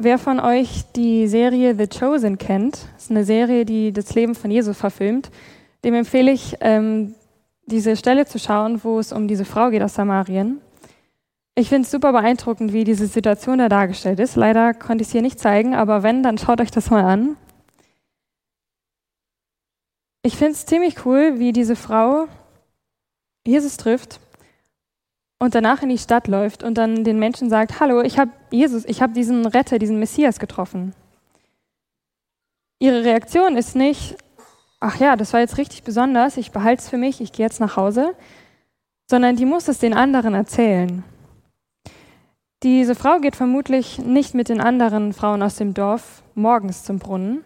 Wer 0.00 0.18
von 0.18 0.38
euch 0.38 0.84
die 0.94 1.26
Serie 1.26 1.74
The 1.74 1.88
Chosen 1.88 2.38
kennt, 2.38 2.86
ist 2.96 3.10
eine 3.10 3.24
Serie, 3.24 3.64
die 3.64 3.92
das 3.92 4.14
Leben 4.14 4.36
von 4.36 4.52
Jesus 4.52 4.78
verfilmt, 4.78 5.32
dem 5.84 5.94
empfehle 5.94 6.30
ich, 6.30 6.58
ähm, 6.60 7.16
diese 7.66 7.96
Stelle 7.96 8.24
zu 8.24 8.38
schauen, 8.38 8.84
wo 8.84 9.00
es 9.00 9.10
um 9.10 9.26
diese 9.26 9.44
Frau 9.44 9.70
geht 9.70 9.82
aus 9.82 9.94
Samarien. 9.94 10.60
Ich 11.56 11.68
finde 11.68 11.82
es 11.82 11.90
super 11.90 12.12
beeindruckend, 12.12 12.72
wie 12.72 12.84
diese 12.84 13.08
Situation 13.08 13.58
da 13.58 13.68
dargestellt 13.68 14.20
ist. 14.20 14.36
Leider 14.36 14.74
konnte 14.74 15.02
ich 15.02 15.08
es 15.08 15.12
hier 15.12 15.22
nicht 15.22 15.40
zeigen, 15.40 15.74
aber 15.74 16.04
wenn, 16.04 16.22
dann 16.22 16.38
schaut 16.38 16.60
euch 16.60 16.70
das 16.70 16.90
mal 16.90 17.02
an. 17.02 17.36
Ich 20.22 20.36
finde 20.36 20.52
es 20.52 20.66
ziemlich 20.66 21.04
cool, 21.04 21.40
wie 21.40 21.52
diese 21.52 21.74
Frau 21.74 22.28
Jesus 23.48 23.78
trifft 23.78 24.20
und 25.38 25.54
danach 25.54 25.82
in 25.82 25.88
die 25.88 25.96
Stadt 25.96 26.28
läuft 26.28 26.62
und 26.62 26.74
dann 26.74 27.02
den 27.02 27.18
Menschen 27.18 27.48
sagt, 27.48 27.80
hallo, 27.80 28.02
ich 28.02 28.18
habe 28.18 28.30
Jesus, 28.50 28.84
ich 28.84 29.00
habe 29.00 29.14
diesen 29.14 29.46
Retter, 29.46 29.78
diesen 29.78 29.98
Messias 29.98 30.38
getroffen. 30.38 30.94
Ihre 32.78 33.04
Reaktion 33.04 33.56
ist 33.56 33.74
nicht, 33.74 34.16
ach 34.80 35.00
ja, 35.00 35.16
das 35.16 35.32
war 35.32 35.40
jetzt 35.40 35.56
richtig 35.56 35.82
besonders, 35.82 36.36
ich 36.36 36.50
behalte 36.50 36.82
es 36.82 36.90
für 36.90 36.98
mich, 36.98 37.22
ich 37.22 37.32
gehe 37.32 37.46
jetzt 37.46 37.58
nach 37.58 37.76
Hause, 37.76 38.14
sondern 39.10 39.36
die 39.36 39.46
muss 39.46 39.66
es 39.68 39.78
den 39.78 39.94
anderen 39.94 40.34
erzählen. 40.34 41.02
Diese 42.62 42.94
Frau 42.94 43.18
geht 43.18 43.34
vermutlich 43.34 43.98
nicht 43.98 44.34
mit 44.34 44.50
den 44.50 44.60
anderen 44.60 45.14
Frauen 45.14 45.42
aus 45.42 45.56
dem 45.56 45.72
Dorf 45.72 46.22
morgens 46.34 46.84
zum 46.84 46.98
Brunnen, 46.98 47.44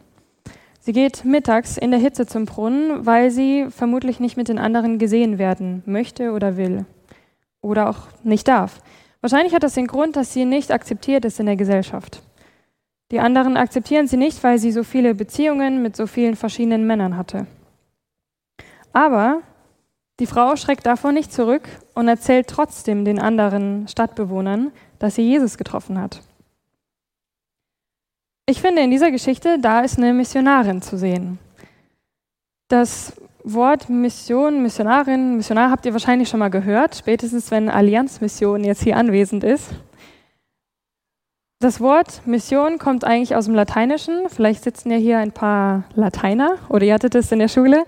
Sie 0.84 0.92
geht 0.92 1.24
mittags 1.24 1.76
in 1.76 1.92
der 1.92 2.00
Hitze 2.00 2.26
zum 2.26 2.44
Brunnen, 2.44 3.06
weil 3.06 3.30
sie 3.30 3.68
vermutlich 3.70 4.18
nicht 4.18 4.36
mit 4.36 4.48
den 4.48 4.58
anderen 4.58 4.98
gesehen 4.98 5.38
werden 5.38 5.84
möchte 5.86 6.32
oder 6.32 6.56
will. 6.56 6.86
Oder 7.60 7.88
auch 7.88 8.08
nicht 8.24 8.48
darf. 8.48 8.80
Wahrscheinlich 9.20 9.54
hat 9.54 9.62
das 9.62 9.74
den 9.74 9.86
Grund, 9.86 10.16
dass 10.16 10.32
sie 10.32 10.44
nicht 10.44 10.72
akzeptiert 10.72 11.24
ist 11.24 11.38
in 11.38 11.46
der 11.46 11.54
Gesellschaft. 11.54 12.20
Die 13.12 13.20
anderen 13.20 13.56
akzeptieren 13.56 14.08
sie 14.08 14.16
nicht, 14.16 14.42
weil 14.42 14.58
sie 14.58 14.72
so 14.72 14.82
viele 14.82 15.14
Beziehungen 15.14 15.82
mit 15.82 15.94
so 15.94 16.08
vielen 16.08 16.34
verschiedenen 16.34 16.84
Männern 16.84 17.16
hatte. 17.16 17.46
Aber 18.92 19.42
die 20.18 20.26
Frau 20.26 20.56
schreckt 20.56 20.84
davor 20.84 21.12
nicht 21.12 21.32
zurück 21.32 21.68
und 21.94 22.08
erzählt 22.08 22.48
trotzdem 22.48 23.04
den 23.04 23.20
anderen 23.20 23.86
Stadtbewohnern, 23.86 24.72
dass 24.98 25.14
sie 25.14 25.22
Jesus 25.22 25.56
getroffen 25.56 26.00
hat. 26.00 26.22
Ich 28.46 28.60
finde 28.60 28.82
in 28.82 28.90
dieser 28.90 29.12
Geschichte, 29.12 29.58
da 29.60 29.80
ist 29.82 29.98
eine 29.98 30.12
Missionarin 30.12 30.82
zu 30.82 30.98
sehen. 30.98 31.38
Das 32.68 33.14
Wort 33.44 33.88
Mission, 33.88 34.62
Missionarin, 34.62 35.36
Missionar 35.36 35.70
habt 35.70 35.86
ihr 35.86 35.92
wahrscheinlich 35.92 36.28
schon 36.28 36.40
mal 36.40 36.48
gehört, 36.48 36.96
spätestens 36.96 37.50
wenn 37.50 37.68
Allianzmission 37.68 38.64
jetzt 38.64 38.82
hier 38.82 38.96
anwesend 38.96 39.44
ist. 39.44 39.70
Das 41.60 41.80
Wort 41.80 42.26
Mission 42.26 42.78
kommt 42.78 43.04
eigentlich 43.04 43.36
aus 43.36 43.44
dem 43.44 43.54
Lateinischen. 43.54 44.28
Vielleicht 44.28 44.64
sitzen 44.64 44.90
ja 44.90 44.96
hier 44.96 45.18
ein 45.18 45.30
paar 45.30 45.84
Lateiner 45.94 46.56
oder 46.68 46.84
ihr 46.84 46.94
hattet 46.94 47.14
es 47.14 47.30
in 47.30 47.38
der 47.38 47.46
Schule. 47.46 47.84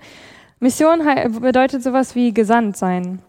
Mission 0.59 1.01
bedeutet 1.41 1.83
sowas 1.83 2.15
wie 2.15 2.33
gesandt 2.33 2.77
sein. 2.77 3.19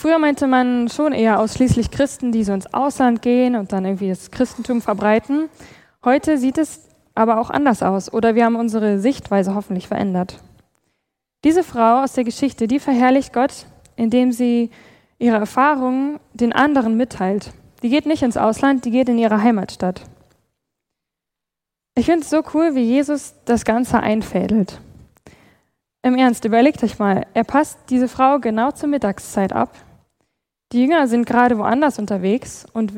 Früher 0.00 0.18
meinte 0.18 0.46
man 0.46 0.88
schon 0.88 1.12
eher 1.12 1.40
ausschließlich 1.40 1.90
Christen, 1.90 2.32
die 2.32 2.44
so 2.44 2.54
ins 2.54 2.72
Ausland 2.72 3.20
gehen 3.20 3.56
und 3.56 3.72
dann 3.72 3.84
irgendwie 3.84 4.08
das 4.08 4.30
Christentum 4.30 4.80
verbreiten. 4.80 5.50
Heute 6.04 6.38
sieht 6.38 6.58
es 6.58 6.88
aber 7.14 7.40
auch 7.40 7.50
anders 7.50 7.82
aus 7.82 8.12
oder 8.12 8.34
wir 8.34 8.44
haben 8.44 8.56
unsere 8.56 9.00
Sichtweise 9.00 9.54
hoffentlich 9.54 9.88
verändert. 9.88 10.40
Diese 11.44 11.64
Frau 11.64 12.02
aus 12.02 12.12
der 12.12 12.24
Geschichte, 12.24 12.68
die 12.68 12.78
verherrlicht 12.78 13.32
Gott, 13.32 13.66
indem 13.96 14.32
sie 14.32 14.70
ihre 15.18 15.36
Erfahrungen 15.36 16.20
den 16.32 16.52
anderen 16.52 16.96
mitteilt. 16.96 17.52
Die 17.82 17.88
geht 17.88 18.06
nicht 18.06 18.22
ins 18.22 18.36
Ausland, 18.36 18.84
die 18.84 18.90
geht 18.90 19.08
in 19.08 19.18
ihre 19.18 19.42
Heimatstadt. 19.42 20.02
Ich 21.96 22.06
finde 22.06 22.20
es 22.20 22.30
so 22.30 22.42
cool, 22.54 22.76
wie 22.76 22.82
Jesus 22.82 23.34
das 23.44 23.64
Ganze 23.64 24.00
einfädelt. 24.00 24.80
Im 26.02 26.16
Ernst, 26.16 26.44
überlegt 26.44 26.82
euch 26.84 27.00
mal, 27.00 27.26
er 27.34 27.42
passt 27.42 27.78
diese 27.90 28.06
Frau 28.06 28.38
genau 28.38 28.70
zur 28.70 28.88
Mittagszeit 28.88 29.52
ab. 29.52 29.74
Die 30.72 30.82
Jünger 30.82 31.08
sind 31.08 31.26
gerade 31.26 31.58
woanders 31.58 31.98
unterwegs 31.98 32.66
und 32.72 32.92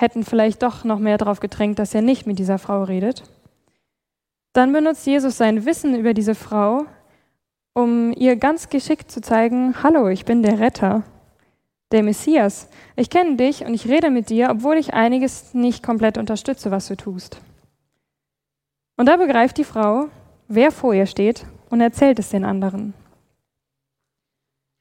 hätten 0.00 0.24
vielleicht 0.24 0.62
doch 0.62 0.84
noch 0.84 0.98
mehr 0.98 1.18
darauf 1.18 1.40
gedrängt, 1.40 1.78
dass 1.78 1.94
er 1.94 2.02
nicht 2.02 2.26
mit 2.26 2.38
dieser 2.38 2.58
Frau 2.58 2.82
redet. 2.82 3.24
Dann 4.52 4.72
benutzt 4.72 5.06
Jesus 5.06 5.36
sein 5.36 5.64
Wissen 5.64 5.94
über 5.94 6.14
diese 6.14 6.34
Frau, 6.34 6.86
um 7.74 8.12
ihr 8.12 8.36
ganz 8.36 8.68
geschickt 8.68 9.10
zu 9.10 9.20
zeigen, 9.20 9.82
hallo, 9.82 10.08
ich 10.08 10.24
bin 10.24 10.42
der 10.42 10.58
Retter, 10.58 11.04
der 11.92 12.02
Messias. 12.02 12.68
Ich 12.96 13.10
kenne 13.10 13.36
dich 13.36 13.64
und 13.64 13.74
ich 13.74 13.88
rede 13.88 14.10
mit 14.10 14.28
dir, 14.30 14.48
obwohl 14.50 14.76
ich 14.76 14.94
einiges 14.94 15.54
nicht 15.54 15.82
komplett 15.82 16.18
unterstütze, 16.18 16.70
was 16.70 16.88
du 16.88 16.96
tust. 16.96 17.40
Und 18.96 19.06
da 19.06 19.16
begreift 19.16 19.56
die 19.56 19.64
Frau, 19.64 20.08
wer 20.48 20.72
vor 20.72 20.94
ihr 20.94 21.06
steht 21.06 21.46
und 21.70 21.80
erzählt 21.80 22.18
es 22.18 22.30
den 22.30 22.44
anderen. 22.44 22.92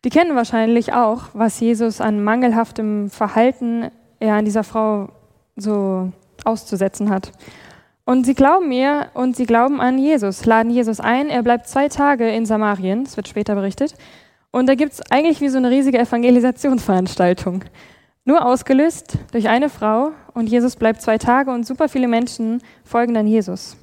Die 0.04 0.10
kennen 0.10 0.36
wahrscheinlich 0.36 0.94
auch, 0.94 1.24
was 1.34 1.60
Jesus 1.60 2.02
an 2.02 2.24
mangelhaftem 2.24 3.10
Verhalten 3.10 3.92
er 4.20 4.36
an 4.36 4.46
dieser 4.46 4.64
Frau 4.64 5.10
so 5.56 6.12
auszusetzen 6.46 7.10
hat. 7.10 7.32
Und 8.06 8.26
sie 8.26 8.34
glauben 8.34 8.72
ihr 8.72 9.10
und 9.14 9.36
sie 9.36 9.46
glauben 9.46 9.80
an 9.80 10.00
Jesus, 10.00 10.46
laden 10.46 10.72
Jesus 10.72 11.00
ein. 11.00 11.30
Er 11.30 11.44
bleibt 11.44 11.68
zwei 11.68 11.90
Tage 11.90 12.28
in 12.30 12.46
Samarien, 12.46 13.04
das 13.04 13.18
wird 13.18 13.28
später 13.28 13.56
berichtet. 13.56 13.94
Und 14.52 14.68
da 14.68 14.76
gibt 14.76 14.94
es 14.94 15.12
eigentlich 15.12 15.42
wie 15.42 15.50
so 15.50 15.58
eine 15.58 15.70
riesige 15.70 16.00
Evangelisationsveranstaltung. 16.00 17.66
Nur 18.26 18.46
ausgelöst 18.46 19.18
durch 19.32 19.48
eine 19.48 19.70
Frau 19.70 20.12
und 20.34 20.50
Jesus 20.50 20.76
bleibt 20.76 21.02
zwei 21.02 21.18
Tage 21.18 21.52
und 21.52 21.66
super 21.66 21.88
viele 21.88 22.08
Menschen 22.08 22.62
folgen 22.84 23.14
dann 23.14 23.28
Jesus. 23.28 23.78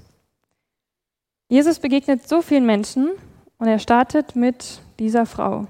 Jesus 1.49 1.78
begegnet 1.78 2.28
so 2.28 2.43
vielen 2.43 2.66
Menschen 2.66 3.11
und 3.59 3.69
er 3.69 3.78
startet 3.78 4.35
mit 4.35 4.81
dieser 4.99 5.26
Frau. 5.26 5.66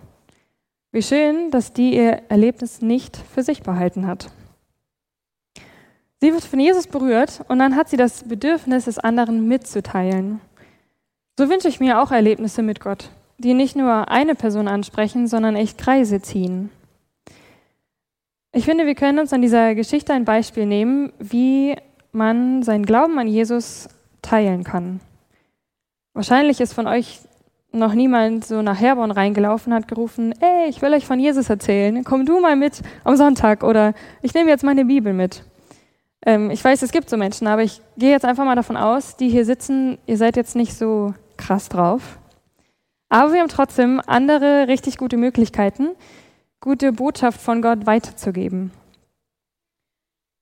Wie 0.92 1.02
schön, 1.02 1.50
dass 1.50 1.74
die 1.74 1.94
ihr 1.94 2.22
Erlebnis 2.30 2.80
nicht 2.80 3.18
für 3.18 3.42
sich 3.42 3.62
behalten 3.62 4.06
hat. 4.06 4.30
Sie 6.20 6.32
wird 6.32 6.44
von 6.44 6.60
Jesus 6.60 6.86
berührt 6.86 7.42
und 7.48 7.58
dann 7.58 7.76
hat 7.76 7.88
sie 7.88 7.96
das 7.96 8.24
Bedürfnis, 8.24 8.86
es 8.86 8.98
anderen 8.98 9.46
mitzuteilen. 9.48 10.40
So 11.38 11.50
wünsche 11.50 11.68
ich 11.68 11.80
mir 11.80 12.00
auch 12.00 12.10
Erlebnisse 12.10 12.62
mit 12.62 12.80
Gott, 12.80 13.10
die 13.36 13.52
nicht 13.52 13.76
nur 13.76 14.08
eine 14.08 14.34
Person 14.34 14.68
ansprechen, 14.68 15.26
sondern 15.26 15.56
echt 15.56 15.76
Kreise 15.76 16.22
ziehen. 16.22 16.70
Ich 18.52 18.64
finde, 18.64 18.86
wir 18.86 18.94
können 18.94 19.18
uns 19.18 19.34
an 19.34 19.42
dieser 19.42 19.74
Geschichte 19.74 20.14
ein 20.14 20.24
Beispiel 20.24 20.64
nehmen, 20.64 21.12
wie 21.18 21.76
man 22.12 22.62
seinen 22.62 22.86
Glauben 22.86 23.18
an 23.18 23.28
Jesus 23.28 23.90
teilen 24.22 24.64
kann. 24.64 25.00
Wahrscheinlich 26.14 26.62
ist 26.62 26.72
von 26.72 26.86
euch 26.86 27.20
noch 27.72 27.92
niemand 27.92 28.46
so 28.46 28.62
nach 28.62 28.80
Herborn 28.80 29.10
reingelaufen 29.10 29.74
hat 29.74 29.86
gerufen, 29.86 30.32
ey, 30.40 30.70
ich 30.70 30.80
will 30.80 30.94
euch 30.94 31.04
von 31.04 31.20
Jesus 31.20 31.50
erzählen, 31.50 32.02
komm 32.04 32.24
du 32.24 32.40
mal 32.40 32.56
mit 32.56 32.80
am 33.04 33.16
Sonntag 33.16 33.62
oder 33.62 33.92
ich 34.22 34.32
nehme 34.32 34.48
jetzt 34.48 34.64
meine 34.64 34.86
Bibel 34.86 35.12
mit. 35.12 35.44
Ähm, 36.24 36.50
ich 36.50 36.64
weiß, 36.64 36.82
es 36.82 36.92
gibt 36.92 37.10
so 37.10 37.16
Menschen, 37.16 37.46
aber 37.46 37.62
ich 37.62 37.80
gehe 37.96 38.10
jetzt 38.10 38.24
einfach 38.24 38.44
mal 38.44 38.56
davon 38.56 38.76
aus, 38.76 39.16
die 39.16 39.28
hier 39.28 39.44
sitzen, 39.44 39.98
ihr 40.06 40.16
seid 40.16 40.36
jetzt 40.36 40.56
nicht 40.56 40.74
so 40.74 41.14
krass 41.36 41.68
drauf. 41.68 42.18
Aber 43.08 43.32
wir 43.32 43.40
haben 43.40 43.48
trotzdem 43.48 44.00
andere 44.06 44.68
richtig 44.68 44.98
gute 44.98 45.16
Möglichkeiten, 45.16 45.90
gute 46.60 46.92
Botschaft 46.92 47.40
von 47.40 47.62
Gott 47.62 47.86
weiterzugeben. 47.86 48.72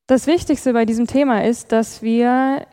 Das 0.06 0.26
Wichtigste 0.26 0.72
bei 0.72 0.84
diesem 0.84 1.06
Thema 1.06 1.44
ist, 1.44 1.72
dass 1.72 2.02
wir 2.02 2.66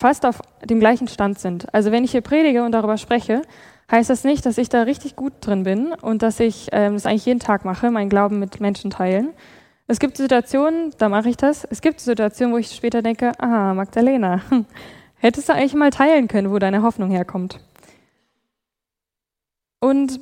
fast 0.00 0.26
auf 0.26 0.40
dem 0.64 0.80
gleichen 0.80 1.08
Stand 1.08 1.38
sind. 1.38 1.72
Also 1.72 1.90
wenn 1.90 2.04
ich 2.04 2.12
hier 2.12 2.20
predige 2.20 2.64
und 2.64 2.72
darüber 2.72 2.96
spreche, 2.96 3.42
heißt 3.90 4.10
das 4.10 4.24
nicht, 4.24 4.44
dass 4.46 4.58
ich 4.58 4.68
da 4.68 4.82
richtig 4.82 5.16
gut 5.16 5.32
drin 5.40 5.62
bin 5.64 5.92
und 5.92 6.22
dass 6.22 6.40
ich 6.40 6.68
ähm, 6.72 6.94
das 6.94 7.06
eigentlich 7.06 7.26
jeden 7.26 7.40
Tag 7.40 7.64
mache, 7.64 7.90
meinen 7.90 8.08
Glauben 8.08 8.38
mit 8.38 8.60
Menschen 8.60 8.90
teilen, 8.90 9.30
es 9.86 9.98
gibt 9.98 10.16
Situationen, 10.16 10.94
da 10.98 11.08
mache 11.08 11.28
ich 11.28 11.36
das. 11.36 11.64
Es 11.64 11.80
gibt 11.82 12.00
Situationen, 12.00 12.54
wo 12.54 12.58
ich 12.58 12.70
später 12.70 13.02
denke, 13.02 13.32
ah, 13.38 13.74
Magdalena, 13.74 14.40
hättest 15.16 15.48
du 15.48 15.52
eigentlich 15.52 15.74
mal 15.74 15.90
teilen 15.90 16.28
können, 16.28 16.50
wo 16.50 16.58
deine 16.58 16.82
Hoffnung 16.82 17.10
herkommt. 17.10 17.60
Und 19.80 20.20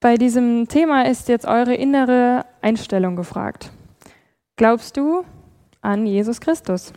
bei 0.00 0.16
diesem 0.16 0.66
Thema 0.68 1.02
ist 1.06 1.28
jetzt 1.28 1.46
eure 1.46 1.74
innere 1.74 2.44
Einstellung 2.60 3.14
gefragt. 3.14 3.70
Glaubst 4.56 4.96
du 4.96 5.24
an 5.80 6.06
Jesus 6.06 6.40
Christus? 6.40 6.92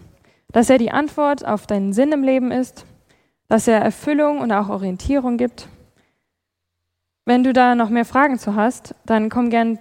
Dass 0.51 0.69
er 0.69 0.79
die 0.79 0.91
Antwort 0.91 1.45
auf 1.45 1.67
deinen 1.67 1.93
Sinn 1.93 2.11
im 2.11 2.23
Leben 2.23 2.51
ist? 2.51 2.85
Dass 3.47 3.67
er 3.67 3.81
Erfüllung 3.81 4.39
und 4.39 4.51
auch 4.51 4.69
Orientierung 4.69 5.37
gibt? 5.37 5.67
Wenn 7.25 7.43
du 7.43 7.53
da 7.53 7.75
noch 7.75 7.89
mehr 7.89 8.05
Fragen 8.05 8.39
zu 8.39 8.55
hast, 8.55 8.95
dann 9.05 9.29
komm 9.29 9.51
gern 9.51 9.77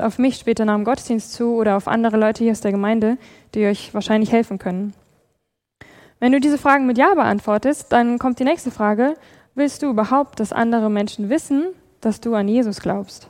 auf 0.00 0.18
mich 0.18 0.36
später 0.36 0.64
nach 0.64 0.74
dem 0.74 0.84
Gottesdienst 0.84 1.32
zu 1.32 1.54
oder 1.54 1.76
auf 1.76 1.88
andere 1.88 2.16
Leute 2.16 2.44
hier 2.44 2.52
aus 2.52 2.60
der 2.60 2.72
Gemeinde, 2.72 3.18
die 3.54 3.66
euch 3.66 3.94
wahrscheinlich 3.94 4.32
helfen 4.32 4.58
können. 4.58 4.94
Wenn 6.18 6.32
du 6.32 6.40
diese 6.40 6.58
Fragen 6.58 6.86
mit 6.86 6.98
Ja 6.98 7.14
beantwortest, 7.14 7.92
dann 7.92 8.18
kommt 8.18 8.38
die 8.38 8.44
nächste 8.44 8.70
Frage, 8.70 9.14
willst 9.54 9.82
du 9.82 9.90
überhaupt, 9.90 10.40
dass 10.40 10.52
andere 10.52 10.90
Menschen 10.90 11.28
wissen, 11.28 11.66
dass 12.00 12.20
du 12.20 12.34
an 12.34 12.48
Jesus 12.48 12.80
glaubst, 12.80 13.28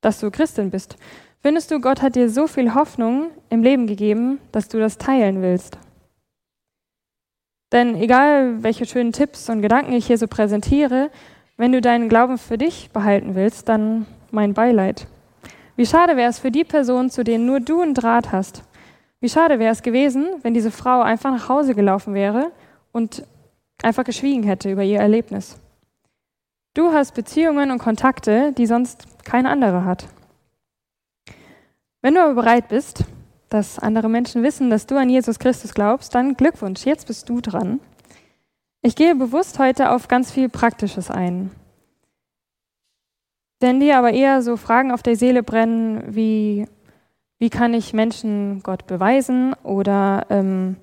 dass 0.00 0.20
du 0.20 0.30
Christin 0.30 0.70
bist? 0.70 0.96
Findest 1.40 1.70
du, 1.70 1.80
Gott 1.80 2.00
hat 2.00 2.16
dir 2.16 2.30
so 2.30 2.46
viel 2.46 2.74
Hoffnung 2.74 3.30
im 3.50 3.62
Leben 3.62 3.86
gegeben, 3.86 4.38
dass 4.52 4.68
du 4.68 4.78
das 4.78 4.96
teilen 4.96 5.42
willst? 5.42 5.76
Denn 7.72 7.96
egal, 7.96 8.62
welche 8.62 8.86
schönen 8.86 9.12
Tipps 9.12 9.50
und 9.50 9.60
Gedanken 9.60 9.92
ich 9.92 10.06
hier 10.06 10.16
so 10.16 10.26
präsentiere, 10.26 11.10
wenn 11.56 11.72
du 11.72 11.80
deinen 11.80 12.08
Glauben 12.08 12.38
für 12.38 12.56
dich 12.56 12.90
behalten 12.92 13.34
willst, 13.34 13.68
dann 13.68 14.06
mein 14.30 14.54
Beileid. 14.54 15.06
Wie 15.76 15.86
schade 15.86 16.16
wäre 16.16 16.30
es 16.30 16.38
für 16.38 16.50
die 16.50 16.64
Personen, 16.64 17.10
zu 17.10 17.24
denen 17.24 17.46
nur 17.46 17.60
du 17.60 17.80
einen 17.80 17.94
Draht 17.94 18.32
hast. 18.32 18.62
Wie 19.20 19.28
schade 19.28 19.58
wäre 19.58 19.72
es 19.72 19.82
gewesen, 19.82 20.28
wenn 20.42 20.54
diese 20.54 20.70
Frau 20.70 21.02
einfach 21.02 21.30
nach 21.30 21.48
Hause 21.48 21.74
gelaufen 21.74 22.14
wäre 22.14 22.52
und 22.92 23.24
einfach 23.82 24.04
geschwiegen 24.04 24.44
hätte 24.44 24.70
über 24.70 24.82
ihr 24.82 25.00
Erlebnis. 25.00 25.56
Du 26.74 26.92
hast 26.92 27.14
Beziehungen 27.14 27.70
und 27.70 27.78
Kontakte, 27.78 28.52
die 28.52 28.66
sonst 28.66 29.06
kein 29.24 29.46
anderer 29.46 29.84
hat. 29.84 30.06
Wenn 32.02 32.14
du 32.14 32.22
aber 32.22 32.34
bereit 32.34 32.68
bist, 32.68 33.04
dass 33.48 33.78
andere 33.78 34.08
Menschen 34.08 34.42
wissen, 34.42 34.70
dass 34.70 34.86
du 34.86 34.96
an 34.96 35.08
Jesus 35.08 35.38
Christus 35.38 35.74
glaubst, 35.74 36.14
dann 36.14 36.34
Glückwunsch, 36.34 36.84
jetzt 36.84 37.06
bist 37.06 37.28
du 37.28 37.40
dran. 37.40 37.80
Ich 38.82 38.96
gehe 38.96 39.14
bewusst 39.14 39.58
heute 39.58 39.90
auf 39.90 40.08
ganz 40.08 40.30
viel 40.30 40.48
Praktisches 40.48 41.10
ein. 41.10 41.50
Wenn 43.64 43.80
dir 43.80 43.96
aber 43.96 44.12
eher 44.12 44.42
so 44.42 44.58
Fragen 44.58 44.92
auf 44.92 45.02
der 45.02 45.16
Seele 45.16 45.42
brennen, 45.42 46.04
wie, 46.14 46.66
wie 47.38 47.48
kann 47.48 47.72
ich 47.72 47.94
Menschen 47.94 48.62
Gott 48.62 48.86
beweisen 48.86 49.54
oder 49.62 50.26
ähm, 50.28 50.76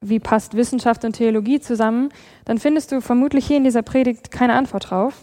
wie 0.00 0.20
passt 0.20 0.54
Wissenschaft 0.54 1.04
und 1.04 1.14
Theologie 1.14 1.58
zusammen, 1.58 2.10
dann 2.44 2.58
findest 2.58 2.92
du 2.92 3.00
vermutlich 3.00 3.44
hier 3.44 3.56
in 3.56 3.64
dieser 3.64 3.82
Predigt 3.82 4.30
keine 4.30 4.52
Antwort 4.52 4.92
drauf. 4.92 5.14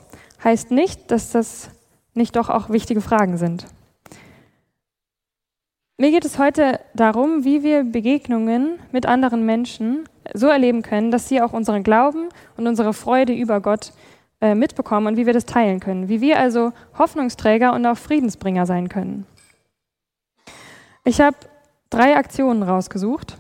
Heißt 0.44 0.72
nicht, 0.72 1.10
dass 1.10 1.32
das 1.32 1.70
nicht 2.16 2.36
doch 2.36 2.50
auch 2.50 2.70
wichtige 2.70 3.00
Fragen 3.00 3.38
sind. 3.38 3.66
Mir 5.98 6.12
geht 6.12 6.26
es 6.26 6.38
heute 6.38 6.82
darum, 6.94 7.46
wie 7.46 7.64
wir 7.64 7.86
Begegnungen 7.86 8.78
mit 8.92 9.06
anderen 9.06 9.46
Menschen 9.46 10.04
so 10.34 10.48
erleben 10.48 10.82
können, 10.82 11.12
dass 11.12 11.30
sie 11.30 11.42
auch 11.42 11.54
unseren 11.54 11.84
Glauben 11.84 12.28
und 12.58 12.68
unsere 12.68 12.92
Freude 12.92 13.32
über 13.32 13.62
Gott 13.62 13.94
äh, 14.42 14.56
mitbekommen 14.56 15.08
und 15.08 15.18
wie 15.18 15.26
wir 15.26 15.34
das 15.34 15.46
teilen 15.46 15.80
können. 15.80 16.10
Wie 16.10 16.22
wir 16.22 16.40
also 16.40 16.72
Hoffnungsträger 16.98 17.74
und 17.74 17.86
auch 17.86 17.98
Friedensbringer 17.98 18.66
sein 18.66 18.90
können. 18.90 19.26
Ich 21.04 21.22
habe 21.22 21.38
drei 21.90 22.16
Aktionen 22.16 22.64
rausgesucht 22.64 23.38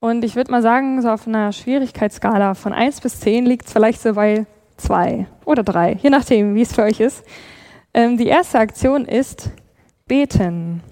und 0.00 0.24
ich 0.24 0.36
würde 0.36 0.50
mal 0.50 0.62
sagen, 0.62 1.00
so 1.02 1.10
auf 1.10 1.26
einer 1.26 1.52
Schwierigkeitsskala 1.52 2.54
von 2.54 2.72
1 2.72 3.00
bis 3.00 3.20
10 3.20 3.46
liegt 3.46 3.66
es 3.66 3.72
vielleicht 3.72 4.00
so 4.00 4.14
bei 4.14 4.46
2 4.76 5.26
oder 5.44 5.62
3, 5.62 5.98
je 6.02 6.10
nachdem, 6.10 6.54
wie 6.54 6.62
es 6.62 6.74
für 6.74 6.82
euch 6.82 7.00
ist. 7.00 7.24
Ähm, 7.92 8.16
die 8.16 8.26
erste 8.26 8.58
Aktion 8.58 9.04
ist 9.04 9.50
beten. 10.06 10.82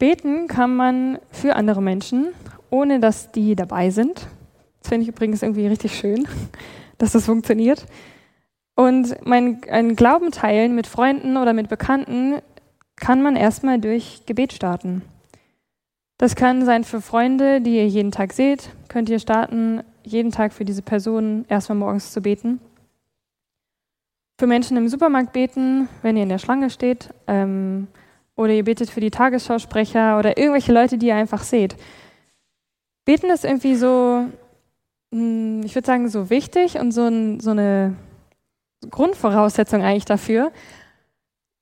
Beten 0.00 0.48
kann 0.48 0.74
man 0.74 1.18
für 1.30 1.54
andere 1.54 1.82
Menschen, 1.82 2.28
ohne 2.70 2.98
dass 2.98 3.30
die 3.30 3.54
dabei 3.54 3.90
sind. 3.90 4.26
Das 4.80 4.88
finde 4.88 5.02
ich 5.04 5.10
übrigens 5.10 5.42
irgendwie 5.42 5.66
richtig 5.66 5.96
schön, 5.96 6.26
dass 6.98 7.12
das 7.12 7.26
funktioniert. 7.26 7.86
Und 8.74 9.14
mein 9.26 9.60
ein 9.70 9.94
Glauben 9.94 10.32
teilen 10.32 10.74
mit 10.74 10.86
Freunden 10.86 11.36
oder 11.36 11.52
mit 11.52 11.68
Bekannten 11.68 12.36
kann 12.96 13.22
man 13.22 13.36
erstmal 13.36 13.78
durch 13.78 14.22
Gebet 14.24 14.54
starten. 14.54 15.02
Das 16.16 16.34
kann 16.34 16.64
sein 16.64 16.84
für 16.84 17.02
Freunde, 17.02 17.60
die 17.60 17.76
ihr 17.76 17.86
jeden 17.86 18.10
Tag 18.10 18.32
seht, 18.32 18.70
könnt 18.88 19.10
ihr 19.10 19.18
starten, 19.18 19.82
jeden 20.02 20.32
Tag 20.32 20.54
für 20.54 20.64
diese 20.64 20.82
Person 20.82 21.44
erstmal 21.48 21.76
morgens 21.76 22.12
zu 22.12 22.22
beten. 22.22 22.58
Für 24.38 24.46
Menschen 24.46 24.78
im 24.78 24.88
Supermarkt 24.88 25.34
beten, 25.34 25.90
wenn 26.00 26.16
ihr 26.16 26.22
in 26.22 26.30
der 26.30 26.38
Schlange 26.38 26.70
steht. 26.70 27.10
Ähm, 27.26 27.88
oder 28.40 28.54
ihr 28.54 28.64
betet 28.64 28.88
für 28.88 29.00
die 29.00 29.10
Tagesschausprecher 29.10 30.18
oder 30.18 30.38
irgendwelche 30.38 30.72
Leute, 30.72 30.96
die 30.96 31.08
ihr 31.08 31.14
einfach 31.14 31.42
seht. 31.42 31.76
Beten 33.04 33.28
ist 33.30 33.44
irgendwie 33.44 33.74
so, 33.74 34.24
hm, 35.12 35.60
ich 35.62 35.74
würde 35.74 35.86
sagen, 35.86 36.08
so 36.08 36.30
wichtig 36.30 36.78
und 36.78 36.92
so, 36.92 37.06
ein, 37.06 37.40
so 37.40 37.50
eine 37.50 37.96
Grundvoraussetzung 38.88 39.82
eigentlich 39.82 40.06
dafür. 40.06 40.52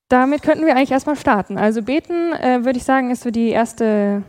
Damit 0.08 0.42
könnten 0.42 0.66
wir 0.66 0.76
eigentlich 0.76 0.92
erstmal 0.92 1.16
starten. 1.16 1.58
Also 1.58 1.82
beten, 1.82 2.32
äh, 2.32 2.64
würde 2.64 2.78
ich 2.78 2.84
sagen, 2.84 3.10
ist 3.10 3.24
so 3.24 3.32
die 3.32 3.48
erste, 3.48 4.22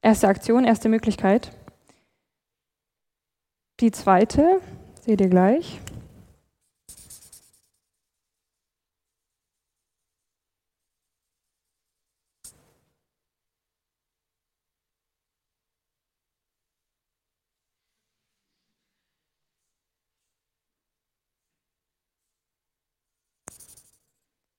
erste 0.00 0.28
Aktion, 0.28 0.64
erste 0.64 0.88
Möglichkeit. 0.88 1.50
Die 3.80 3.90
zweite, 3.90 4.60
seht 5.04 5.20
ihr 5.20 5.28
gleich. 5.28 5.78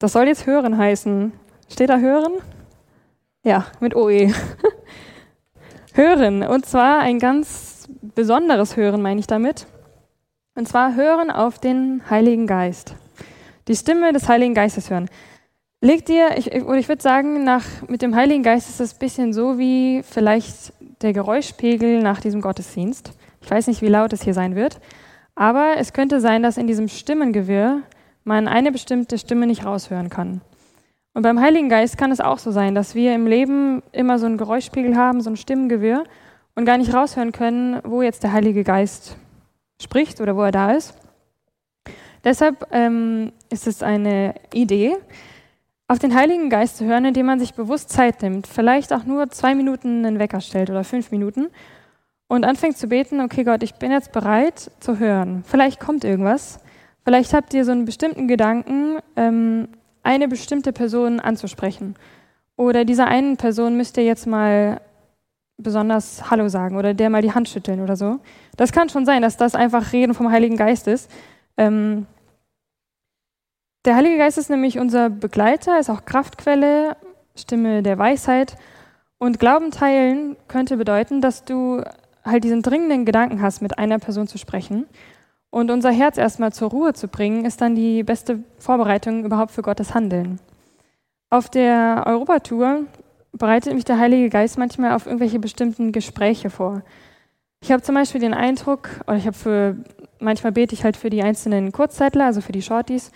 Das 0.03 0.11
soll 0.11 0.27
jetzt 0.27 0.47
hören 0.47 0.77
heißen. 0.77 1.31
Steht 1.71 1.89
da 1.89 1.97
hören? 1.97 2.33
Ja, 3.45 3.67
mit 3.79 3.95
OE. 3.95 4.33
hören. 5.93 6.43
Und 6.43 6.65
zwar 6.65 6.99
ein 6.99 7.19
ganz 7.19 7.87
besonderes 8.13 8.75
Hören, 8.75 9.01
meine 9.01 9.21
ich 9.21 9.27
damit. 9.27 9.65
Und 10.55 10.67
zwar 10.67 10.95
hören 10.95 11.31
auf 11.31 11.57
den 11.57 12.01
Heiligen 12.09 12.47
Geist. 12.47 12.95
Die 13.69 13.77
Stimme 13.77 14.11
des 14.11 14.27
Heiligen 14.27 14.53
Geistes 14.53 14.89
hören. 14.89 15.07
Legt 15.79 16.09
dir, 16.09 16.37
ich, 16.37 16.51
oder 16.51 16.79
ich 16.79 16.89
würde 16.89 17.01
sagen, 17.01 17.45
nach, 17.45 17.63
mit 17.87 18.01
dem 18.01 18.13
Heiligen 18.13 18.43
Geist 18.43 18.67
ist 18.67 18.81
es 18.81 18.95
ein 18.95 18.99
bisschen 18.99 19.31
so 19.31 19.57
wie 19.57 20.03
vielleicht 20.03 20.73
der 21.01 21.13
Geräuschpegel 21.13 22.03
nach 22.03 22.19
diesem 22.19 22.41
Gottesdienst. 22.41 23.13
Ich 23.39 23.49
weiß 23.49 23.67
nicht, 23.67 23.81
wie 23.81 23.87
laut 23.87 24.11
es 24.11 24.23
hier 24.23 24.33
sein 24.33 24.57
wird, 24.57 24.81
aber 25.33 25.75
es 25.77 25.93
könnte 25.93 26.19
sein, 26.19 26.43
dass 26.43 26.57
in 26.57 26.67
diesem 26.67 26.89
Stimmengewirr 26.89 27.83
man 28.23 28.47
eine 28.47 28.71
bestimmte 28.71 29.17
Stimme 29.17 29.47
nicht 29.47 29.65
raushören 29.65 30.09
kann. 30.09 30.41
Und 31.13 31.21
beim 31.21 31.39
Heiligen 31.39 31.69
Geist 31.69 31.97
kann 31.97 32.11
es 32.11 32.19
auch 32.19 32.39
so 32.39 32.51
sein, 32.51 32.73
dass 32.73 32.95
wir 32.95 33.13
im 33.13 33.27
Leben 33.27 33.83
immer 33.91 34.17
so 34.17 34.25
einen 34.25 34.37
Geräuschspiegel 34.37 34.95
haben, 34.95 35.21
so 35.21 35.29
ein 35.29 35.37
Stimmengewirr 35.37 36.03
und 36.55 36.65
gar 36.65 36.77
nicht 36.77 36.93
raushören 36.93 37.31
können, 37.31 37.79
wo 37.83 38.01
jetzt 38.01 38.23
der 38.23 38.33
Heilige 38.33 38.63
Geist 38.63 39.15
spricht 39.81 40.21
oder 40.21 40.35
wo 40.35 40.41
er 40.41 40.51
da 40.51 40.71
ist. 40.71 40.95
Deshalb 42.23 42.67
ähm, 42.71 43.31
ist 43.49 43.67
es 43.67 43.83
eine 43.83 44.35
Idee, 44.53 44.95
auf 45.87 45.99
den 45.99 46.15
Heiligen 46.15 46.49
Geist 46.49 46.77
zu 46.77 46.85
hören, 46.85 47.05
indem 47.05 47.25
man 47.25 47.39
sich 47.39 47.53
bewusst 47.53 47.89
Zeit 47.89 48.21
nimmt, 48.21 48.47
vielleicht 48.47 48.93
auch 48.93 49.03
nur 49.03 49.29
zwei 49.29 49.53
Minuten 49.53 50.05
einen 50.05 50.17
Wecker 50.17 50.41
stellt 50.41 50.69
oder 50.69 50.83
fünf 50.83 51.11
Minuten 51.11 51.49
und 52.27 52.45
anfängt 52.45 52.77
zu 52.77 52.87
beten, 52.87 53.19
okay 53.19 53.43
Gott, 53.43 53.61
ich 53.61 53.75
bin 53.75 53.91
jetzt 53.91 54.11
bereit 54.11 54.71
zu 54.79 54.97
hören. 54.97 55.43
Vielleicht 55.45 55.79
kommt 55.79 56.03
irgendwas 56.03 56.59
Vielleicht 57.05 57.33
habt 57.33 57.53
ihr 57.53 57.65
so 57.65 57.71
einen 57.71 57.85
bestimmten 57.85 58.27
Gedanken, 58.27 58.99
ähm, 59.15 59.67
eine 60.03 60.27
bestimmte 60.27 60.71
Person 60.71 61.19
anzusprechen. 61.19 61.95
Oder 62.55 62.85
dieser 62.85 63.07
einen 63.07 63.37
Person 63.37 63.75
müsst 63.75 63.97
ihr 63.97 64.05
jetzt 64.05 64.27
mal 64.27 64.79
besonders 65.57 66.29
Hallo 66.29 66.47
sagen 66.47 66.77
oder 66.77 66.93
der 66.93 67.09
mal 67.09 67.21
die 67.21 67.33
Hand 67.33 67.49
schütteln 67.49 67.81
oder 67.81 67.95
so. 67.95 68.19
Das 68.57 68.71
kann 68.71 68.89
schon 68.89 69.05
sein, 69.05 69.21
dass 69.21 69.37
das 69.37 69.55
einfach 69.55 69.93
Reden 69.93 70.13
vom 70.13 70.31
Heiligen 70.31 70.57
Geist 70.57 70.87
ist. 70.87 71.09
Ähm, 71.57 72.05
der 73.85 73.95
Heilige 73.95 74.17
Geist 74.17 74.37
ist 74.37 74.49
nämlich 74.49 74.79
unser 74.79 75.09
Begleiter, 75.09 75.79
ist 75.79 75.89
auch 75.89 76.05
Kraftquelle, 76.05 76.95
Stimme 77.35 77.83
der 77.83 77.97
Weisheit. 77.97 78.55
Und 79.17 79.39
Glauben 79.39 79.71
teilen 79.71 80.37
könnte 80.47 80.77
bedeuten, 80.77 81.21
dass 81.21 81.43
du 81.43 81.81
halt 82.23 82.43
diesen 82.43 82.61
dringenden 82.61 83.05
Gedanken 83.05 83.41
hast, 83.41 83.61
mit 83.61 83.77
einer 83.77 83.99
Person 83.99 84.27
zu 84.27 84.37
sprechen 84.37 84.85
und 85.53 85.69
unser 85.69 85.91
Herz 85.91 86.17
erstmal 86.17 86.51
zur 86.51 86.71
Ruhe 86.71 86.93
zu 86.93 87.07
bringen, 87.07 87.45
ist 87.45 87.61
dann 87.61 87.75
die 87.75 88.01
beste 88.01 88.39
Vorbereitung 88.57 89.23
überhaupt 89.23 89.51
für 89.51 89.61
Gottes 89.61 89.93
Handeln. 89.93 90.39
Auf 91.29 91.47
der 91.47 92.05
Europatour 92.07 92.87
bereitet 93.33 93.75
mich 93.75 93.85
der 93.85 93.99
Heilige 93.99 94.29
Geist 94.29 94.57
manchmal 94.57 94.93
auf 94.93 95.05
irgendwelche 95.05 95.37
bestimmten 95.37 95.91
Gespräche 95.91 96.49
vor. 96.49 96.81
Ich 97.61 97.71
habe 97.71 97.83
zum 97.83 97.93
Beispiel 97.93 98.19
den 98.19 98.33
Eindruck, 98.33 98.89
oder 99.05 99.17
ich 99.17 99.27
habe 99.27 99.37
für, 99.37 99.77
manchmal 100.19 100.53
bete 100.53 100.73
ich 100.73 100.83
halt 100.83 100.97
für 100.97 101.11
die 101.11 101.21
einzelnen 101.21 101.71
Kurzzeitler, 101.71 102.25
also 102.25 102.41
für 102.41 102.51
die 102.51 102.63
Shorties, 102.63 103.11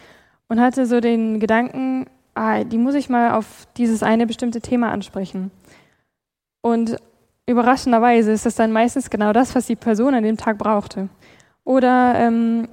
und 0.48 0.62
hatte 0.62 0.86
so 0.86 1.00
den 1.00 1.40
Gedanken, 1.40 2.06
ah, 2.36 2.64
die 2.64 2.78
muss 2.78 2.94
ich 2.94 3.10
mal 3.10 3.32
auf 3.32 3.68
dieses 3.78 4.04
eine 4.04 4.28
bestimmte 4.28 4.62
Thema 4.62 4.92
ansprechen. 4.92 5.50
Und 6.62 6.98
überraschenderweise 7.48 8.32
ist 8.32 8.46
das 8.46 8.54
dann 8.54 8.72
meistens 8.72 9.10
genau 9.10 9.34
das, 9.34 9.56
was 9.56 9.66
die 9.66 9.76
Person 9.76 10.14
an 10.14 10.22
dem 10.22 10.38
Tag 10.38 10.60
brauchte. 10.60 11.10
Oder 11.68 12.16
ähm, 12.16 12.70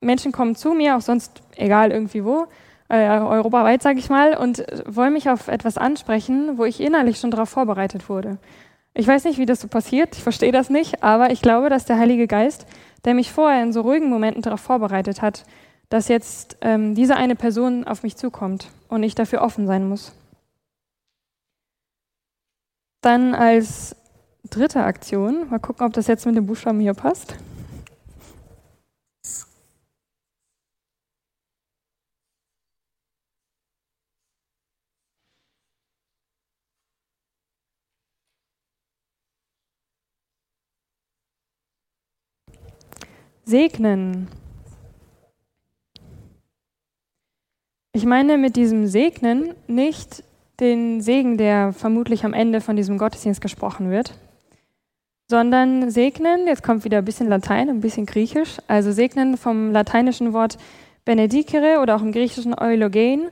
Menschen 0.00 0.32
kommen 0.32 0.56
zu 0.56 0.72
mir, 0.72 0.96
auch 0.96 1.00
sonst 1.02 1.40
egal 1.54 1.92
irgendwie 1.92 2.24
wo, 2.24 2.48
äh, 2.88 3.06
europaweit 3.06 3.80
sage 3.80 4.00
ich 4.00 4.10
mal, 4.10 4.36
und 4.36 4.64
wollen 4.86 5.12
mich 5.12 5.30
auf 5.30 5.46
etwas 5.46 5.78
ansprechen, 5.78 6.58
wo 6.58 6.64
ich 6.64 6.80
innerlich 6.80 7.20
schon 7.20 7.30
darauf 7.30 7.48
vorbereitet 7.48 8.08
wurde. 8.08 8.38
Ich 8.92 9.06
weiß 9.06 9.22
nicht, 9.22 9.38
wie 9.38 9.46
das 9.46 9.60
so 9.60 9.68
passiert, 9.68 10.16
ich 10.16 10.24
verstehe 10.24 10.50
das 10.50 10.68
nicht, 10.68 11.04
aber 11.04 11.30
ich 11.30 11.42
glaube, 11.42 11.70
dass 11.70 11.84
der 11.84 11.96
Heilige 11.96 12.26
Geist, 12.26 12.66
der 13.04 13.14
mich 13.14 13.30
vorher 13.30 13.62
in 13.62 13.72
so 13.72 13.82
ruhigen 13.82 14.10
Momenten 14.10 14.42
darauf 14.42 14.60
vorbereitet 14.60 15.22
hat, 15.22 15.44
dass 15.88 16.08
jetzt 16.08 16.56
ähm, 16.60 16.96
diese 16.96 17.14
eine 17.14 17.36
Person 17.36 17.86
auf 17.86 18.02
mich 18.02 18.16
zukommt 18.16 18.66
und 18.88 19.04
ich 19.04 19.14
dafür 19.14 19.42
offen 19.42 19.68
sein 19.68 19.88
muss. 19.88 20.12
Dann 23.00 23.36
als 23.36 23.94
dritte 24.50 24.82
Aktion, 24.82 25.48
mal 25.50 25.60
gucken, 25.60 25.86
ob 25.86 25.92
das 25.92 26.08
jetzt 26.08 26.26
mit 26.26 26.34
dem 26.34 26.46
Buchstaben 26.46 26.80
hier 26.80 26.94
passt. 26.94 27.36
Segnen. 43.48 44.28
Ich 47.94 48.04
meine 48.04 48.36
mit 48.36 48.56
diesem 48.56 48.86
Segnen 48.86 49.54
nicht 49.66 50.22
den 50.60 51.00
Segen, 51.00 51.38
der 51.38 51.72
vermutlich 51.72 52.26
am 52.26 52.34
Ende 52.34 52.60
von 52.60 52.76
diesem 52.76 52.98
Gottesdienst 52.98 53.40
gesprochen 53.40 53.90
wird, 53.90 54.12
sondern 55.30 55.90
segnen, 55.90 56.46
jetzt 56.46 56.62
kommt 56.62 56.84
wieder 56.84 56.98
ein 56.98 57.06
bisschen 57.06 57.30
Latein, 57.30 57.70
ein 57.70 57.80
bisschen 57.80 58.04
Griechisch, 58.04 58.58
also 58.66 58.92
segnen 58.92 59.38
vom 59.38 59.72
lateinischen 59.72 60.34
Wort 60.34 60.58
benedicere 61.06 61.80
oder 61.80 61.96
auch 61.96 62.02
im 62.02 62.12
griechischen 62.12 62.52
eulogen, 62.52 63.30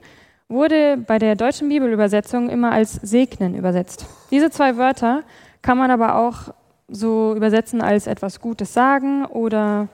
wurde 0.49 0.97
bei 0.97 1.19
der 1.19 1.37
deutschen 1.37 1.69
Bibelübersetzung 1.69 2.49
immer 2.49 2.73
als 2.73 2.95
segnen 2.95 3.55
übersetzt. 3.55 4.07
Diese 4.31 4.49
zwei 4.49 4.79
Wörter 4.79 5.25
kann 5.61 5.77
man 5.77 5.91
aber 5.91 6.15
auch 6.15 6.55
so 6.89 7.35
übersetzen 7.37 7.83
als 7.83 8.07
etwas 8.07 8.41
Gutes 8.41 8.73
sagen 8.73 9.27
oder 9.27 9.89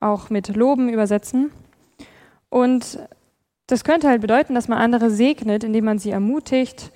auch 0.00 0.30
mit 0.30 0.54
Loben 0.54 0.88
übersetzen. 0.88 1.50
Und 2.48 2.98
das 3.66 3.84
könnte 3.84 4.08
halt 4.08 4.20
bedeuten, 4.20 4.54
dass 4.54 4.68
man 4.68 4.78
andere 4.78 5.10
segnet, 5.10 5.64
indem 5.64 5.86
man 5.86 5.98
sie 5.98 6.10
ermutigt, 6.10 6.92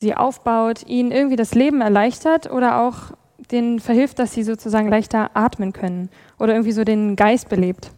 sie 0.00 0.14
aufbaut, 0.14 0.86
ihnen 0.86 1.12
irgendwie 1.12 1.36
das 1.36 1.54
Leben 1.54 1.80
erleichtert 1.80 2.50
oder 2.50 2.80
auch 2.80 3.12
denen 3.50 3.80
verhilft, 3.80 4.18
dass 4.18 4.32
sie 4.32 4.42
sozusagen 4.42 4.88
leichter 4.88 5.30
atmen 5.34 5.72
können 5.72 6.10
oder 6.38 6.52
irgendwie 6.52 6.72
so 6.72 6.84
den 6.84 7.16
Geist 7.16 7.48
belebt. 7.48 7.92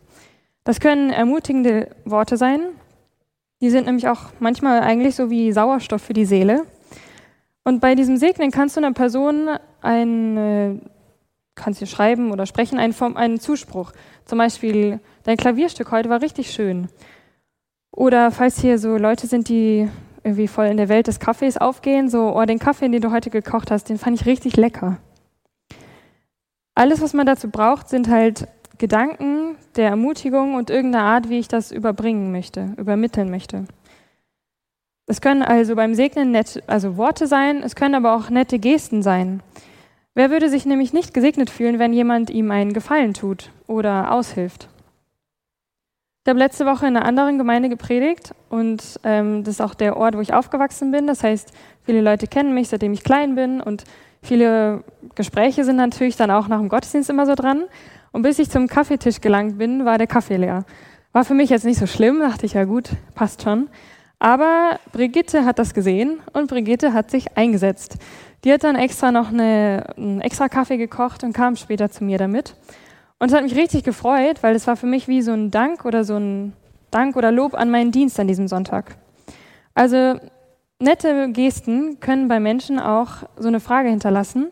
Das 0.65 0.81
können 0.81 1.11
ermutigende 1.11 1.89
Worte 2.05 2.37
sein. 2.37 2.61
Die 3.61 3.71
sind 3.71 3.87
nämlich 3.87 4.09
auch 4.09 4.31
manchmal 4.39 4.81
eigentlich 4.81 5.17
so 5.17 5.31
wie 5.31 5.53
Sauerstoff 5.53 6.03
für 6.03 6.13
die 6.13 6.25
Seele. 6.25 6.65
Und 7.65 7.81
bei 7.81 7.95
diesem 7.95 8.17
Segnen 8.17 8.51
kannst 8.51 8.77
du 8.77 8.81
einer 8.81 8.93
Person 8.93 9.49
ein, 9.83 10.83
kannst 11.63 11.81
du 11.81 11.87
schreiben 11.87 12.33
oder 12.33 12.47
sprechen, 12.47 12.79
einen, 12.79 12.95
einen 13.17 13.41
Zuspruch. 13.41 13.93
Zum 14.25 14.39
Beispiel, 14.39 15.01
dein 15.25 15.37
Klavierstück 15.37 15.91
heute 15.91 16.09
war 16.09 16.23
richtig 16.23 16.51
schön. 16.51 16.89
Oder 17.93 18.31
falls 18.31 18.61
hier 18.61 18.79
so 18.79 18.97
Leute 18.97 19.27
sind, 19.27 19.49
die 19.49 19.89
irgendwie 20.23 20.49
voll 20.49 20.67
in 20.67 20.77
der 20.77 20.89
Welt 20.89 21.07
des 21.07 21.21
Kaffees 21.21 21.57
aufgehen, 21.57 22.09
so, 22.09 22.37
oh, 22.37 22.45
den 22.45 22.59
Kaffee, 22.59 22.89
den 22.89 23.01
du 23.01 23.11
heute 23.11 23.31
gekocht 23.31 23.71
hast, 23.71 23.89
den 23.89 23.99
fand 23.99 24.21
ich 24.21 24.27
richtig 24.27 24.57
lecker. 24.57 24.99
Alles, 26.75 27.01
was 27.01 27.15
man 27.15 27.27
dazu 27.27 27.51
braucht, 27.51 27.89
sind 27.89 28.09
halt 28.09 28.49
Gedanken 28.79 29.57
der 29.77 29.91
Ermutigung 29.91 30.55
und 30.55 30.71
irgendeine 30.71 31.05
Art, 31.05 31.29
wie 31.29 31.39
ich 31.39 31.49
das 31.49 31.73
überbringen 31.73 32.33
möchte, 32.33 32.75
übermitteln 32.77 33.31
möchte. 33.31 33.67
Es 35.07 35.21
können 35.21 35.43
also 35.43 35.75
beim 35.75 35.95
Segnen 35.95 36.31
nett, 36.31 36.63
also 36.67 36.97
Worte 36.97 37.27
sein, 37.27 37.63
es 37.63 37.75
können 37.75 37.95
aber 37.95 38.15
auch 38.15 38.31
nette 38.31 38.59
Gesten 38.59 39.03
sein. 39.03 39.43
Wer 40.15 40.31
würde 40.31 40.49
sich 40.49 40.67
nämlich 40.67 40.93
nicht 40.93 41.15
gesegnet 41.15 41.51
fühlen, 41.51 41.79
wenn 41.79 41.93
jemand 41.93 42.31
ihm 42.31 42.51
einen 42.51 42.73
Gefallen 42.73 43.15
tut 43.15 43.51
oder 43.67 44.13
aushilft? 44.13 44.69
Ich 46.25 46.29
habe 46.29 46.39
letzte 46.39 46.67
Woche 46.67 46.87
in 46.87 46.97
einer 46.97 47.07
anderen 47.07 47.39
Gemeinde 47.39 47.69
gepredigt 47.69 48.35
und 48.51 49.01
ähm, 49.05 49.45
das 49.45 49.55
ist 49.55 49.61
auch 49.61 49.75
der 49.75 49.97
Ort, 49.97 50.17
wo 50.17 50.21
ich 50.21 50.35
aufgewachsen 50.35 50.91
bin. 50.91 51.07
Das 51.07 51.23
heißt, 51.23 51.53
viele 51.85 52.03
Leute 52.03 52.27
kennen 52.27 52.53
mich, 52.53 52.69
seitdem 52.69 52.93
ich 52.93 53.05
klein 53.05 53.37
bin 53.37 53.61
und 53.61 53.85
viele 54.21 54.85
Gespräche 55.15 55.65
sind 55.65 55.77
natürlich 55.77 56.17
dann 56.17 56.31
auch 56.31 56.49
nach 56.49 56.59
dem 56.59 56.69
Gottesdienst 56.69 57.09
immer 57.09 57.25
so 57.25 57.35
dran. 57.35 57.65
Und 58.13 58.23
bis 58.23 58.39
ich 58.39 58.51
zum 58.51 58.67
Kaffeetisch 58.67 59.21
gelangt 59.21 59.59
bin, 59.59 59.85
war 59.85 59.97
der 59.97 60.09
Kaffee 60.09 60.37
leer. 60.37 60.65
War 61.13 61.25
für 61.25 61.35
mich 61.35 61.51
jetzt 61.51 61.65
nicht 61.65 61.79
so 61.79 61.87
schlimm, 61.87 62.19
dachte 62.19 62.47
ich 62.47 62.53
ja 62.55 62.65
gut, 62.65 62.91
passt 63.15 63.43
schon. 63.43 63.71
Aber 64.19 64.79
Brigitte 64.93 65.47
hat 65.47 65.59
das 65.59 65.73
gesehen 65.73 66.21
und 66.35 66.51
Brigitte 66.51 66.93
hat 66.93 67.11
sich 67.11 67.39
eingesetzt. 67.39 67.97
Die 68.45 68.53
hat 68.53 68.65
dann 68.65 68.77
extra 68.77 69.13
noch 69.13 69.29
eine, 69.29 69.93
einen 69.97 70.21
extra 70.21 70.49
Kaffee 70.49 70.79
gekocht 70.79 71.25
und 71.25 71.33
kam 71.33 71.57
später 71.57 71.91
zu 71.91 72.05
mir 72.05 72.19
damit. 72.19 72.55
Und 73.19 73.29
es 73.29 73.35
hat 73.35 73.43
mich 73.43 73.55
richtig 73.55 73.85
gefreut, 73.85 74.43
weil 74.43 74.55
es 74.55 74.67
war 74.67 74.77
für 74.77 74.87
mich 74.87 75.07
wie 75.07 75.21
so 75.21 75.33
ein 75.33 75.51
Dank 75.51 75.85
oder 75.85 76.05
so 76.05 76.17
ein 76.17 76.55
Dank 76.91 77.17
oder 77.17 77.31
Lob 77.31 77.55
an 77.55 77.71
meinen 77.71 77.93
Dienst 77.93 78.19
an 78.19 78.29
diesem 78.29 78.49
Sonntag. 78.49 78.97
Also 79.75 80.19
nette 80.79 81.31
Gesten 81.33 82.01
können 82.01 82.29
bei 82.29 82.41
Menschen 82.41 82.81
auch 82.81 83.25
so 83.37 83.49
eine 83.49 83.61
Frage 83.61 83.91
hinterlassen. 83.91 84.51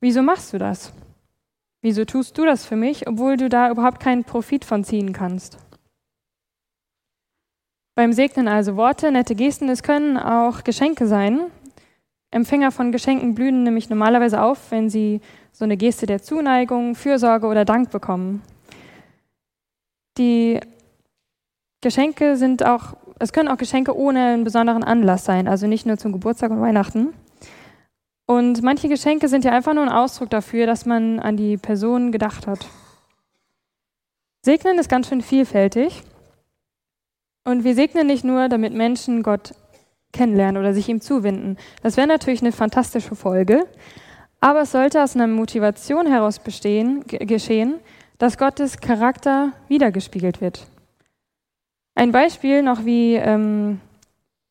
Wieso 0.00 0.22
machst 0.22 0.52
du 0.52 0.58
das? 0.58 0.92
Wieso 1.80 2.04
tust 2.04 2.36
du 2.38 2.44
das 2.44 2.64
für 2.64 2.76
mich, 2.76 3.08
obwohl 3.08 3.36
du 3.36 3.48
da 3.48 3.70
überhaupt 3.70 3.98
keinen 3.98 4.24
Profit 4.24 4.64
von 4.64 4.84
ziehen 4.84 5.12
kannst? 5.12 5.58
Beim 7.94 8.12
Segnen 8.12 8.46
also 8.46 8.76
Worte, 8.76 9.10
nette 9.10 9.34
Gesten, 9.34 9.68
es 9.68 9.82
können 9.82 10.16
auch 10.16 10.64
Geschenke 10.64 11.06
sein. 11.06 11.40
Empfänger 12.32 12.72
von 12.72 12.92
Geschenken 12.92 13.34
blühen 13.34 13.62
nämlich 13.62 13.90
normalerweise 13.90 14.42
auf, 14.42 14.70
wenn 14.70 14.88
sie 14.88 15.20
so 15.52 15.64
eine 15.64 15.76
Geste 15.76 16.06
der 16.06 16.22
Zuneigung, 16.22 16.94
Fürsorge 16.94 17.46
oder 17.46 17.66
Dank 17.66 17.90
bekommen. 17.90 18.42
Die 20.16 20.58
Geschenke 21.82 22.36
sind 22.36 22.64
auch, 22.64 22.96
es 23.18 23.34
können 23.34 23.48
auch 23.48 23.58
Geschenke 23.58 23.94
ohne 23.94 24.32
einen 24.32 24.44
besonderen 24.44 24.82
Anlass 24.82 25.26
sein, 25.26 25.46
also 25.46 25.66
nicht 25.66 25.84
nur 25.84 25.98
zum 25.98 26.12
Geburtstag 26.12 26.50
und 26.50 26.62
Weihnachten. 26.62 27.12
Und 28.26 28.62
manche 28.62 28.88
Geschenke 28.88 29.28
sind 29.28 29.44
ja 29.44 29.52
einfach 29.52 29.74
nur 29.74 29.82
ein 29.82 29.92
Ausdruck 29.92 30.30
dafür, 30.30 30.66
dass 30.66 30.86
man 30.86 31.20
an 31.20 31.36
die 31.36 31.58
Person 31.58 32.12
gedacht 32.12 32.46
hat. 32.46 32.66
Segnen 34.42 34.78
ist 34.78 34.88
ganz 34.88 35.08
schön 35.08 35.20
vielfältig. 35.20 36.02
Und 37.44 37.64
wir 37.64 37.74
segnen 37.74 38.06
nicht 38.06 38.24
nur, 38.24 38.48
damit 38.48 38.72
Menschen 38.72 39.22
Gott 39.22 39.52
kennenlernen 40.12 40.60
oder 40.60 40.74
sich 40.74 40.88
ihm 40.88 41.00
zuwenden. 41.00 41.56
Das 41.82 41.96
wäre 41.96 42.06
natürlich 42.06 42.42
eine 42.42 42.52
fantastische 42.52 43.14
Folge. 43.14 43.66
Aber 44.40 44.62
es 44.62 44.72
sollte 44.72 45.02
aus 45.02 45.14
einer 45.14 45.28
Motivation 45.28 46.06
heraus 46.06 46.40
bestehen, 46.40 47.04
geschehen, 47.06 47.76
dass 48.18 48.38
Gottes 48.38 48.78
Charakter 48.78 49.52
wiedergespiegelt 49.68 50.40
wird. 50.40 50.66
Ein 51.94 52.12
Beispiel 52.12 52.62
noch, 52.62 52.84
wie 52.84 53.14
ähm, 53.14 53.80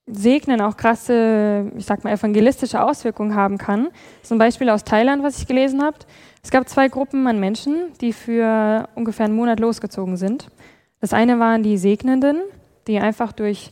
Segnen 0.05 0.61
auch 0.61 0.77
krasse, 0.77 1.71
ich 1.75 1.85
sag 1.85 2.03
mal, 2.03 2.13
evangelistische 2.13 2.81
Auswirkungen 2.81 3.35
haben 3.35 3.57
kann. 3.57 3.89
Zum 4.23 4.37
Beispiel 4.37 4.69
aus 4.69 4.83
Thailand, 4.83 5.23
was 5.23 5.39
ich 5.39 5.47
gelesen 5.47 5.83
habe. 5.83 5.97
Es 6.43 6.51
gab 6.51 6.67
zwei 6.69 6.87
Gruppen 6.87 7.27
an 7.27 7.39
Menschen, 7.39 7.91
die 8.01 8.13
für 8.13 8.87
ungefähr 8.95 9.25
einen 9.25 9.35
Monat 9.35 9.59
losgezogen 9.59 10.17
sind. 10.17 10.47
Das 10.99 11.13
eine 11.13 11.39
waren 11.39 11.63
die 11.63 11.77
Segnenden, 11.77 12.39
die 12.87 12.99
einfach 12.99 13.31
durch 13.31 13.71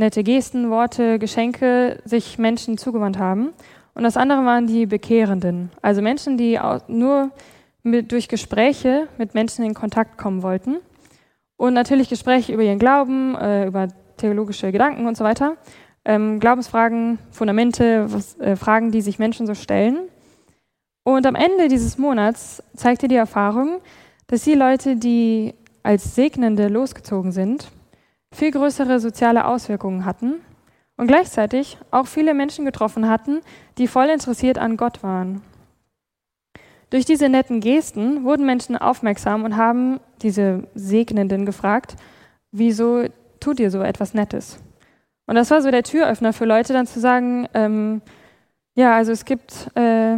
nette 0.00 0.24
Gesten, 0.24 0.70
Worte, 0.70 1.18
Geschenke 1.18 2.00
sich 2.04 2.38
Menschen 2.38 2.76
zugewandt 2.76 3.18
haben. 3.18 3.52
Und 3.94 4.02
das 4.02 4.16
andere 4.16 4.44
waren 4.44 4.66
die 4.66 4.86
Bekehrenden, 4.86 5.70
also 5.82 6.02
Menschen, 6.02 6.36
die 6.36 6.58
nur 6.88 7.30
mit, 7.82 8.12
durch 8.12 8.28
Gespräche 8.28 9.08
mit 9.18 9.34
Menschen 9.34 9.64
in 9.64 9.74
Kontakt 9.74 10.18
kommen 10.18 10.42
wollten. 10.42 10.78
Und 11.56 11.74
natürlich 11.74 12.08
Gespräche 12.08 12.52
über 12.52 12.62
ihren 12.62 12.78
Glauben, 12.78 13.34
äh, 13.36 13.66
über 13.66 13.88
theologische 14.16 14.72
Gedanken 14.72 15.06
und 15.06 15.16
so 15.16 15.24
weiter. 15.24 15.56
Ähm, 16.04 16.40
Glaubensfragen, 16.40 17.18
Fundamente, 17.30 18.12
was, 18.12 18.38
äh, 18.38 18.56
Fragen, 18.56 18.90
die 18.90 19.02
sich 19.02 19.18
Menschen 19.18 19.46
so 19.46 19.54
stellen. 19.54 19.98
Und 21.02 21.26
am 21.26 21.34
Ende 21.34 21.68
dieses 21.68 21.98
Monats 21.98 22.62
zeigte 22.74 23.08
die 23.08 23.16
Erfahrung, 23.16 23.80
dass 24.26 24.44
die 24.44 24.54
Leute, 24.54 24.96
die 24.96 25.54
als 25.82 26.14
Segnende 26.14 26.68
losgezogen 26.68 27.32
sind, 27.32 27.70
viel 28.32 28.50
größere 28.50 29.00
soziale 29.00 29.46
Auswirkungen 29.46 30.04
hatten 30.04 30.34
und 30.96 31.06
gleichzeitig 31.06 31.78
auch 31.90 32.06
viele 32.06 32.34
Menschen 32.34 32.64
getroffen 32.64 33.08
hatten, 33.08 33.40
die 33.78 33.88
voll 33.88 34.08
interessiert 34.08 34.58
an 34.58 34.76
Gott 34.76 35.02
waren. 35.02 35.42
Durch 36.90 37.04
diese 37.04 37.28
netten 37.28 37.60
Gesten 37.60 38.24
wurden 38.24 38.44
Menschen 38.44 38.76
aufmerksam 38.76 39.44
und 39.44 39.56
haben 39.56 40.00
diese 40.22 40.64
Segnenden 40.74 41.46
gefragt, 41.46 41.96
wieso 42.50 43.04
tut 43.38 43.60
ihr 43.60 43.70
so 43.70 43.80
etwas 43.80 44.12
Nettes? 44.12 44.58
Und 45.26 45.36
das 45.36 45.50
war 45.50 45.62
so 45.62 45.70
der 45.70 45.84
Türöffner 45.84 46.32
für 46.32 46.44
Leute, 46.44 46.72
dann 46.72 46.88
zu 46.88 46.98
sagen, 46.98 47.48
ähm, 47.54 48.02
ja, 48.74 48.96
also 48.96 49.12
es 49.12 49.24
gibt 49.24 49.70
äh, 49.76 50.16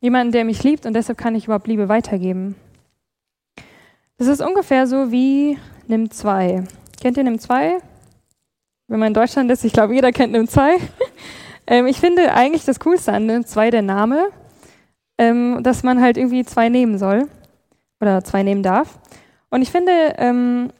jemanden, 0.00 0.32
der 0.32 0.44
mich 0.44 0.64
liebt 0.64 0.86
und 0.86 0.94
deshalb 0.94 1.16
kann 1.16 1.36
ich 1.36 1.44
überhaupt 1.44 1.68
Liebe 1.68 1.88
weitergeben. 1.88 2.56
Das 4.18 4.26
ist 4.26 4.42
ungefähr 4.42 4.86
so 4.86 5.12
wie 5.12 5.56
Nimm 5.86 6.10
2. 6.10 6.64
Kennt 7.00 7.16
ihr 7.16 7.24
Nimm 7.24 7.38
2? 7.38 7.78
wenn 8.90 8.98
man 8.98 9.08
in 9.08 9.14
Deutschland 9.14 9.50
ist, 9.52 9.64
ich 9.64 9.72
glaube, 9.72 9.94
jeder 9.94 10.10
kennt 10.10 10.32
NIM 10.32 10.48
2. 10.48 10.76
ähm, 11.68 11.86
ich 11.86 11.98
finde 12.00 12.34
eigentlich 12.34 12.64
das 12.64 12.80
Coolste 12.80 13.12
an 13.12 13.24
NIM 13.24 13.46
2 13.46 13.70
der 13.70 13.82
Name, 13.82 14.26
ähm, 15.16 15.62
dass 15.62 15.84
man 15.84 16.02
halt 16.02 16.16
irgendwie 16.16 16.44
zwei 16.44 16.68
nehmen 16.68 16.98
soll 16.98 17.28
oder 18.00 18.24
zwei 18.24 18.42
nehmen 18.42 18.64
darf. 18.64 18.98
Und 19.48 19.62
ich 19.62 19.70
finde 19.70 19.92
ähm, 20.18 20.72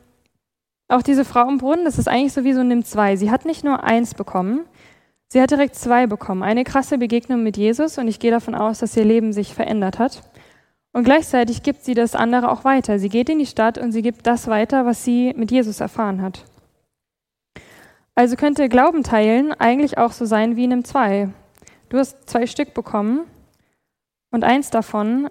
auch 0.89 1.03
diese 1.03 1.25
Frau 1.25 1.49
im 1.49 1.59
Brunnen, 1.59 1.85
das 1.85 1.99
ist 1.99 2.09
eigentlich 2.09 2.33
so 2.33 2.43
wie 2.43 2.53
so 2.53 2.65
NIM 2.65 2.85
2. 2.85 3.15
Sie 3.15 3.31
hat 3.31 3.45
nicht 3.45 3.63
nur 3.63 3.85
eins 3.85 4.15
bekommen, 4.15 4.67
sie 5.29 5.41
hat 5.41 5.53
direkt 5.53 5.77
zwei 5.77 6.09
bekommen. 6.09 6.43
Eine 6.43 6.65
krasse 6.65 6.99
Begegnung 6.99 7.45
mit 7.45 7.57
Jesus 7.57 7.97
und 7.97 8.09
ich 8.09 8.19
gehe 8.19 8.33
davon 8.33 8.57
aus, 8.57 8.81
dass 8.81 8.97
ihr 8.97 9.05
Leben 9.05 9.33
sich 9.33 9.55
verändert 9.55 10.01
hat. 10.01 10.23
Und 10.93 11.05
gleichzeitig 11.05 11.63
gibt 11.63 11.85
sie 11.85 11.95
das 11.95 12.15
andere 12.15 12.51
auch 12.51 12.65
weiter. 12.65 12.99
Sie 12.99 13.09
geht 13.09 13.29
in 13.29 13.39
die 13.39 13.47
Stadt 13.47 13.79
und 13.79 13.93
sie 13.93 14.03
gibt 14.03 14.27
das 14.27 14.49
weiter, 14.49 14.87
was 14.87 15.05
sie 15.05 15.33
mit 15.37 15.51
Jesus 15.51 15.81
erfahren 15.81 16.21
hat. 16.21 16.45
Also 18.15 18.37
könnte 18.37 18.69
Glauben 18.69 19.03
teilen 19.03 19.53
eigentlich 19.53 19.99
auch 19.99 20.13
so 20.13 20.25
sein 20.25 20.57
wie 20.57 20.65
in 20.65 20.73
einem 20.73 20.85
Zwei. 20.85 21.29
Du 21.89 21.99
hast 21.99 22.29
zwei 22.29 22.47
Stück 22.47 22.75
bekommen 22.75 23.21
und 24.31 24.45
eins 24.45 24.71
davon 24.71 25.31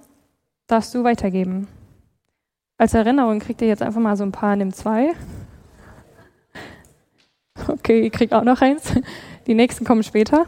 darfst 0.68 0.96
du 0.96 1.04
weitergeben. 1.04 1.68
Als 2.78 2.94
Erinnerung 2.94 3.40
kriegt 3.40 3.62
ihr 3.62 3.68
jetzt 3.68 3.82
einfach 3.82 4.00
mal 4.00 4.16
so 4.16 4.24
ein 4.24 4.32
paar 4.32 4.54
in 4.54 4.60
dem 4.60 4.74
Zwei. 4.74 5.14
Okay, 7.68 8.04
ihr 8.04 8.10
kriegt 8.10 8.34
auch 8.34 8.46
noch 8.46 8.62
eins. 8.62 8.94
Die 9.46 9.54
nächsten 9.54 9.84
kommen 9.84 10.02
später. 10.02 10.46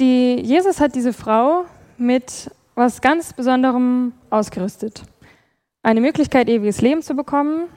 Die, 0.00 0.40
Jesus 0.40 0.80
hat 0.80 0.94
diese 0.94 1.12
Frau 1.12 1.66
mit 1.98 2.50
was 2.74 3.02
ganz 3.02 3.34
Besonderem 3.34 4.14
ausgerüstet. 4.30 5.02
Eine 5.82 6.00
Möglichkeit, 6.00 6.48
ewiges 6.48 6.80
Leben 6.80 7.02
zu 7.02 7.14
bekommen, 7.14 7.68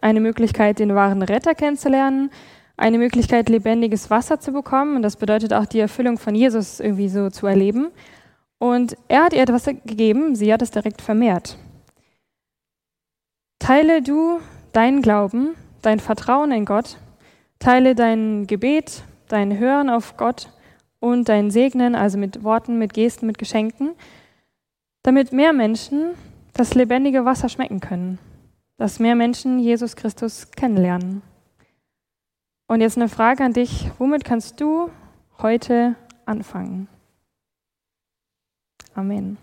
eine 0.00 0.20
Möglichkeit, 0.20 0.78
den 0.78 0.94
wahren 0.94 1.20
Retter 1.20 1.54
kennenzulernen, 1.54 2.30
eine 2.78 2.96
Möglichkeit, 2.96 3.50
lebendiges 3.50 4.08
Wasser 4.08 4.40
zu 4.40 4.52
bekommen. 4.52 4.96
Und 4.96 5.02
das 5.02 5.16
bedeutet 5.16 5.52
auch 5.52 5.66
die 5.66 5.80
Erfüllung 5.80 6.16
von 6.16 6.34
Jesus 6.34 6.80
irgendwie 6.80 7.10
so 7.10 7.28
zu 7.28 7.46
erleben. 7.46 7.88
Und 8.58 8.96
er 9.08 9.24
hat 9.24 9.34
ihr 9.34 9.42
etwas 9.42 9.66
gegeben, 9.66 10.34
sie 10.36 10.50
hat 10.50 10.62
es 10.62 10.70
direkt 10.70 11.02
vermehrt. 11.02 11.58
Teile 13.58 14.00
du 14.00 14.40
deinen 14.72 15.02
Glauben, 15.02 15.54
dein 15.82 16.00
Vertrauen 16.00 16.52
in 16.52 16.64
Gott, 16.64 16.96
teile 17.58 17.94
dein 17.94 18.46
Gebet, 18.46 19.02
dein 19.28 19.58
Hören 19.58 19.90
auf 19.90 20.16
Gott 20.16 20.48
und 21.00 21.28
dein 21.28 21.50
Segnen, 21.50 21.94
also 21.94 22.18
mit 22.18 22.44
Worten, 22.44 22.78
mit 22.78 22.94
Gesten, 22.94 23.26
mit 23.26 23.38
Geschenken, 23.38 23.92
damit 25.02 25.32
mehr 25.32 25.52
Menschen 25.52 26.12
das 26.52 26.74
lebendige 26.74 27.24
Wasser 27.24 27.48
schmecken 27.48 27.80
können, 27.80 28.18
dass 28.76 29.00
mehr 29.00 29.16
Menschen 29.16 29.58
Jesus 29.58 29.96
Christus 29.96 30.50
kennenlernen. 30.52 31.22
Und 32.68 32.82
jetzt 32.82 32.96
eine 32.96 33.08
Frage 33.08 33.42
an 33.42 33.52
dich, 33.52 33.90
womit 33.98 34.24
kannst 34.24 34.60
du 34.60 34.90
heute 35.38 35.96
anfangen? 36.26 36.86
Amen. 38.94 39.38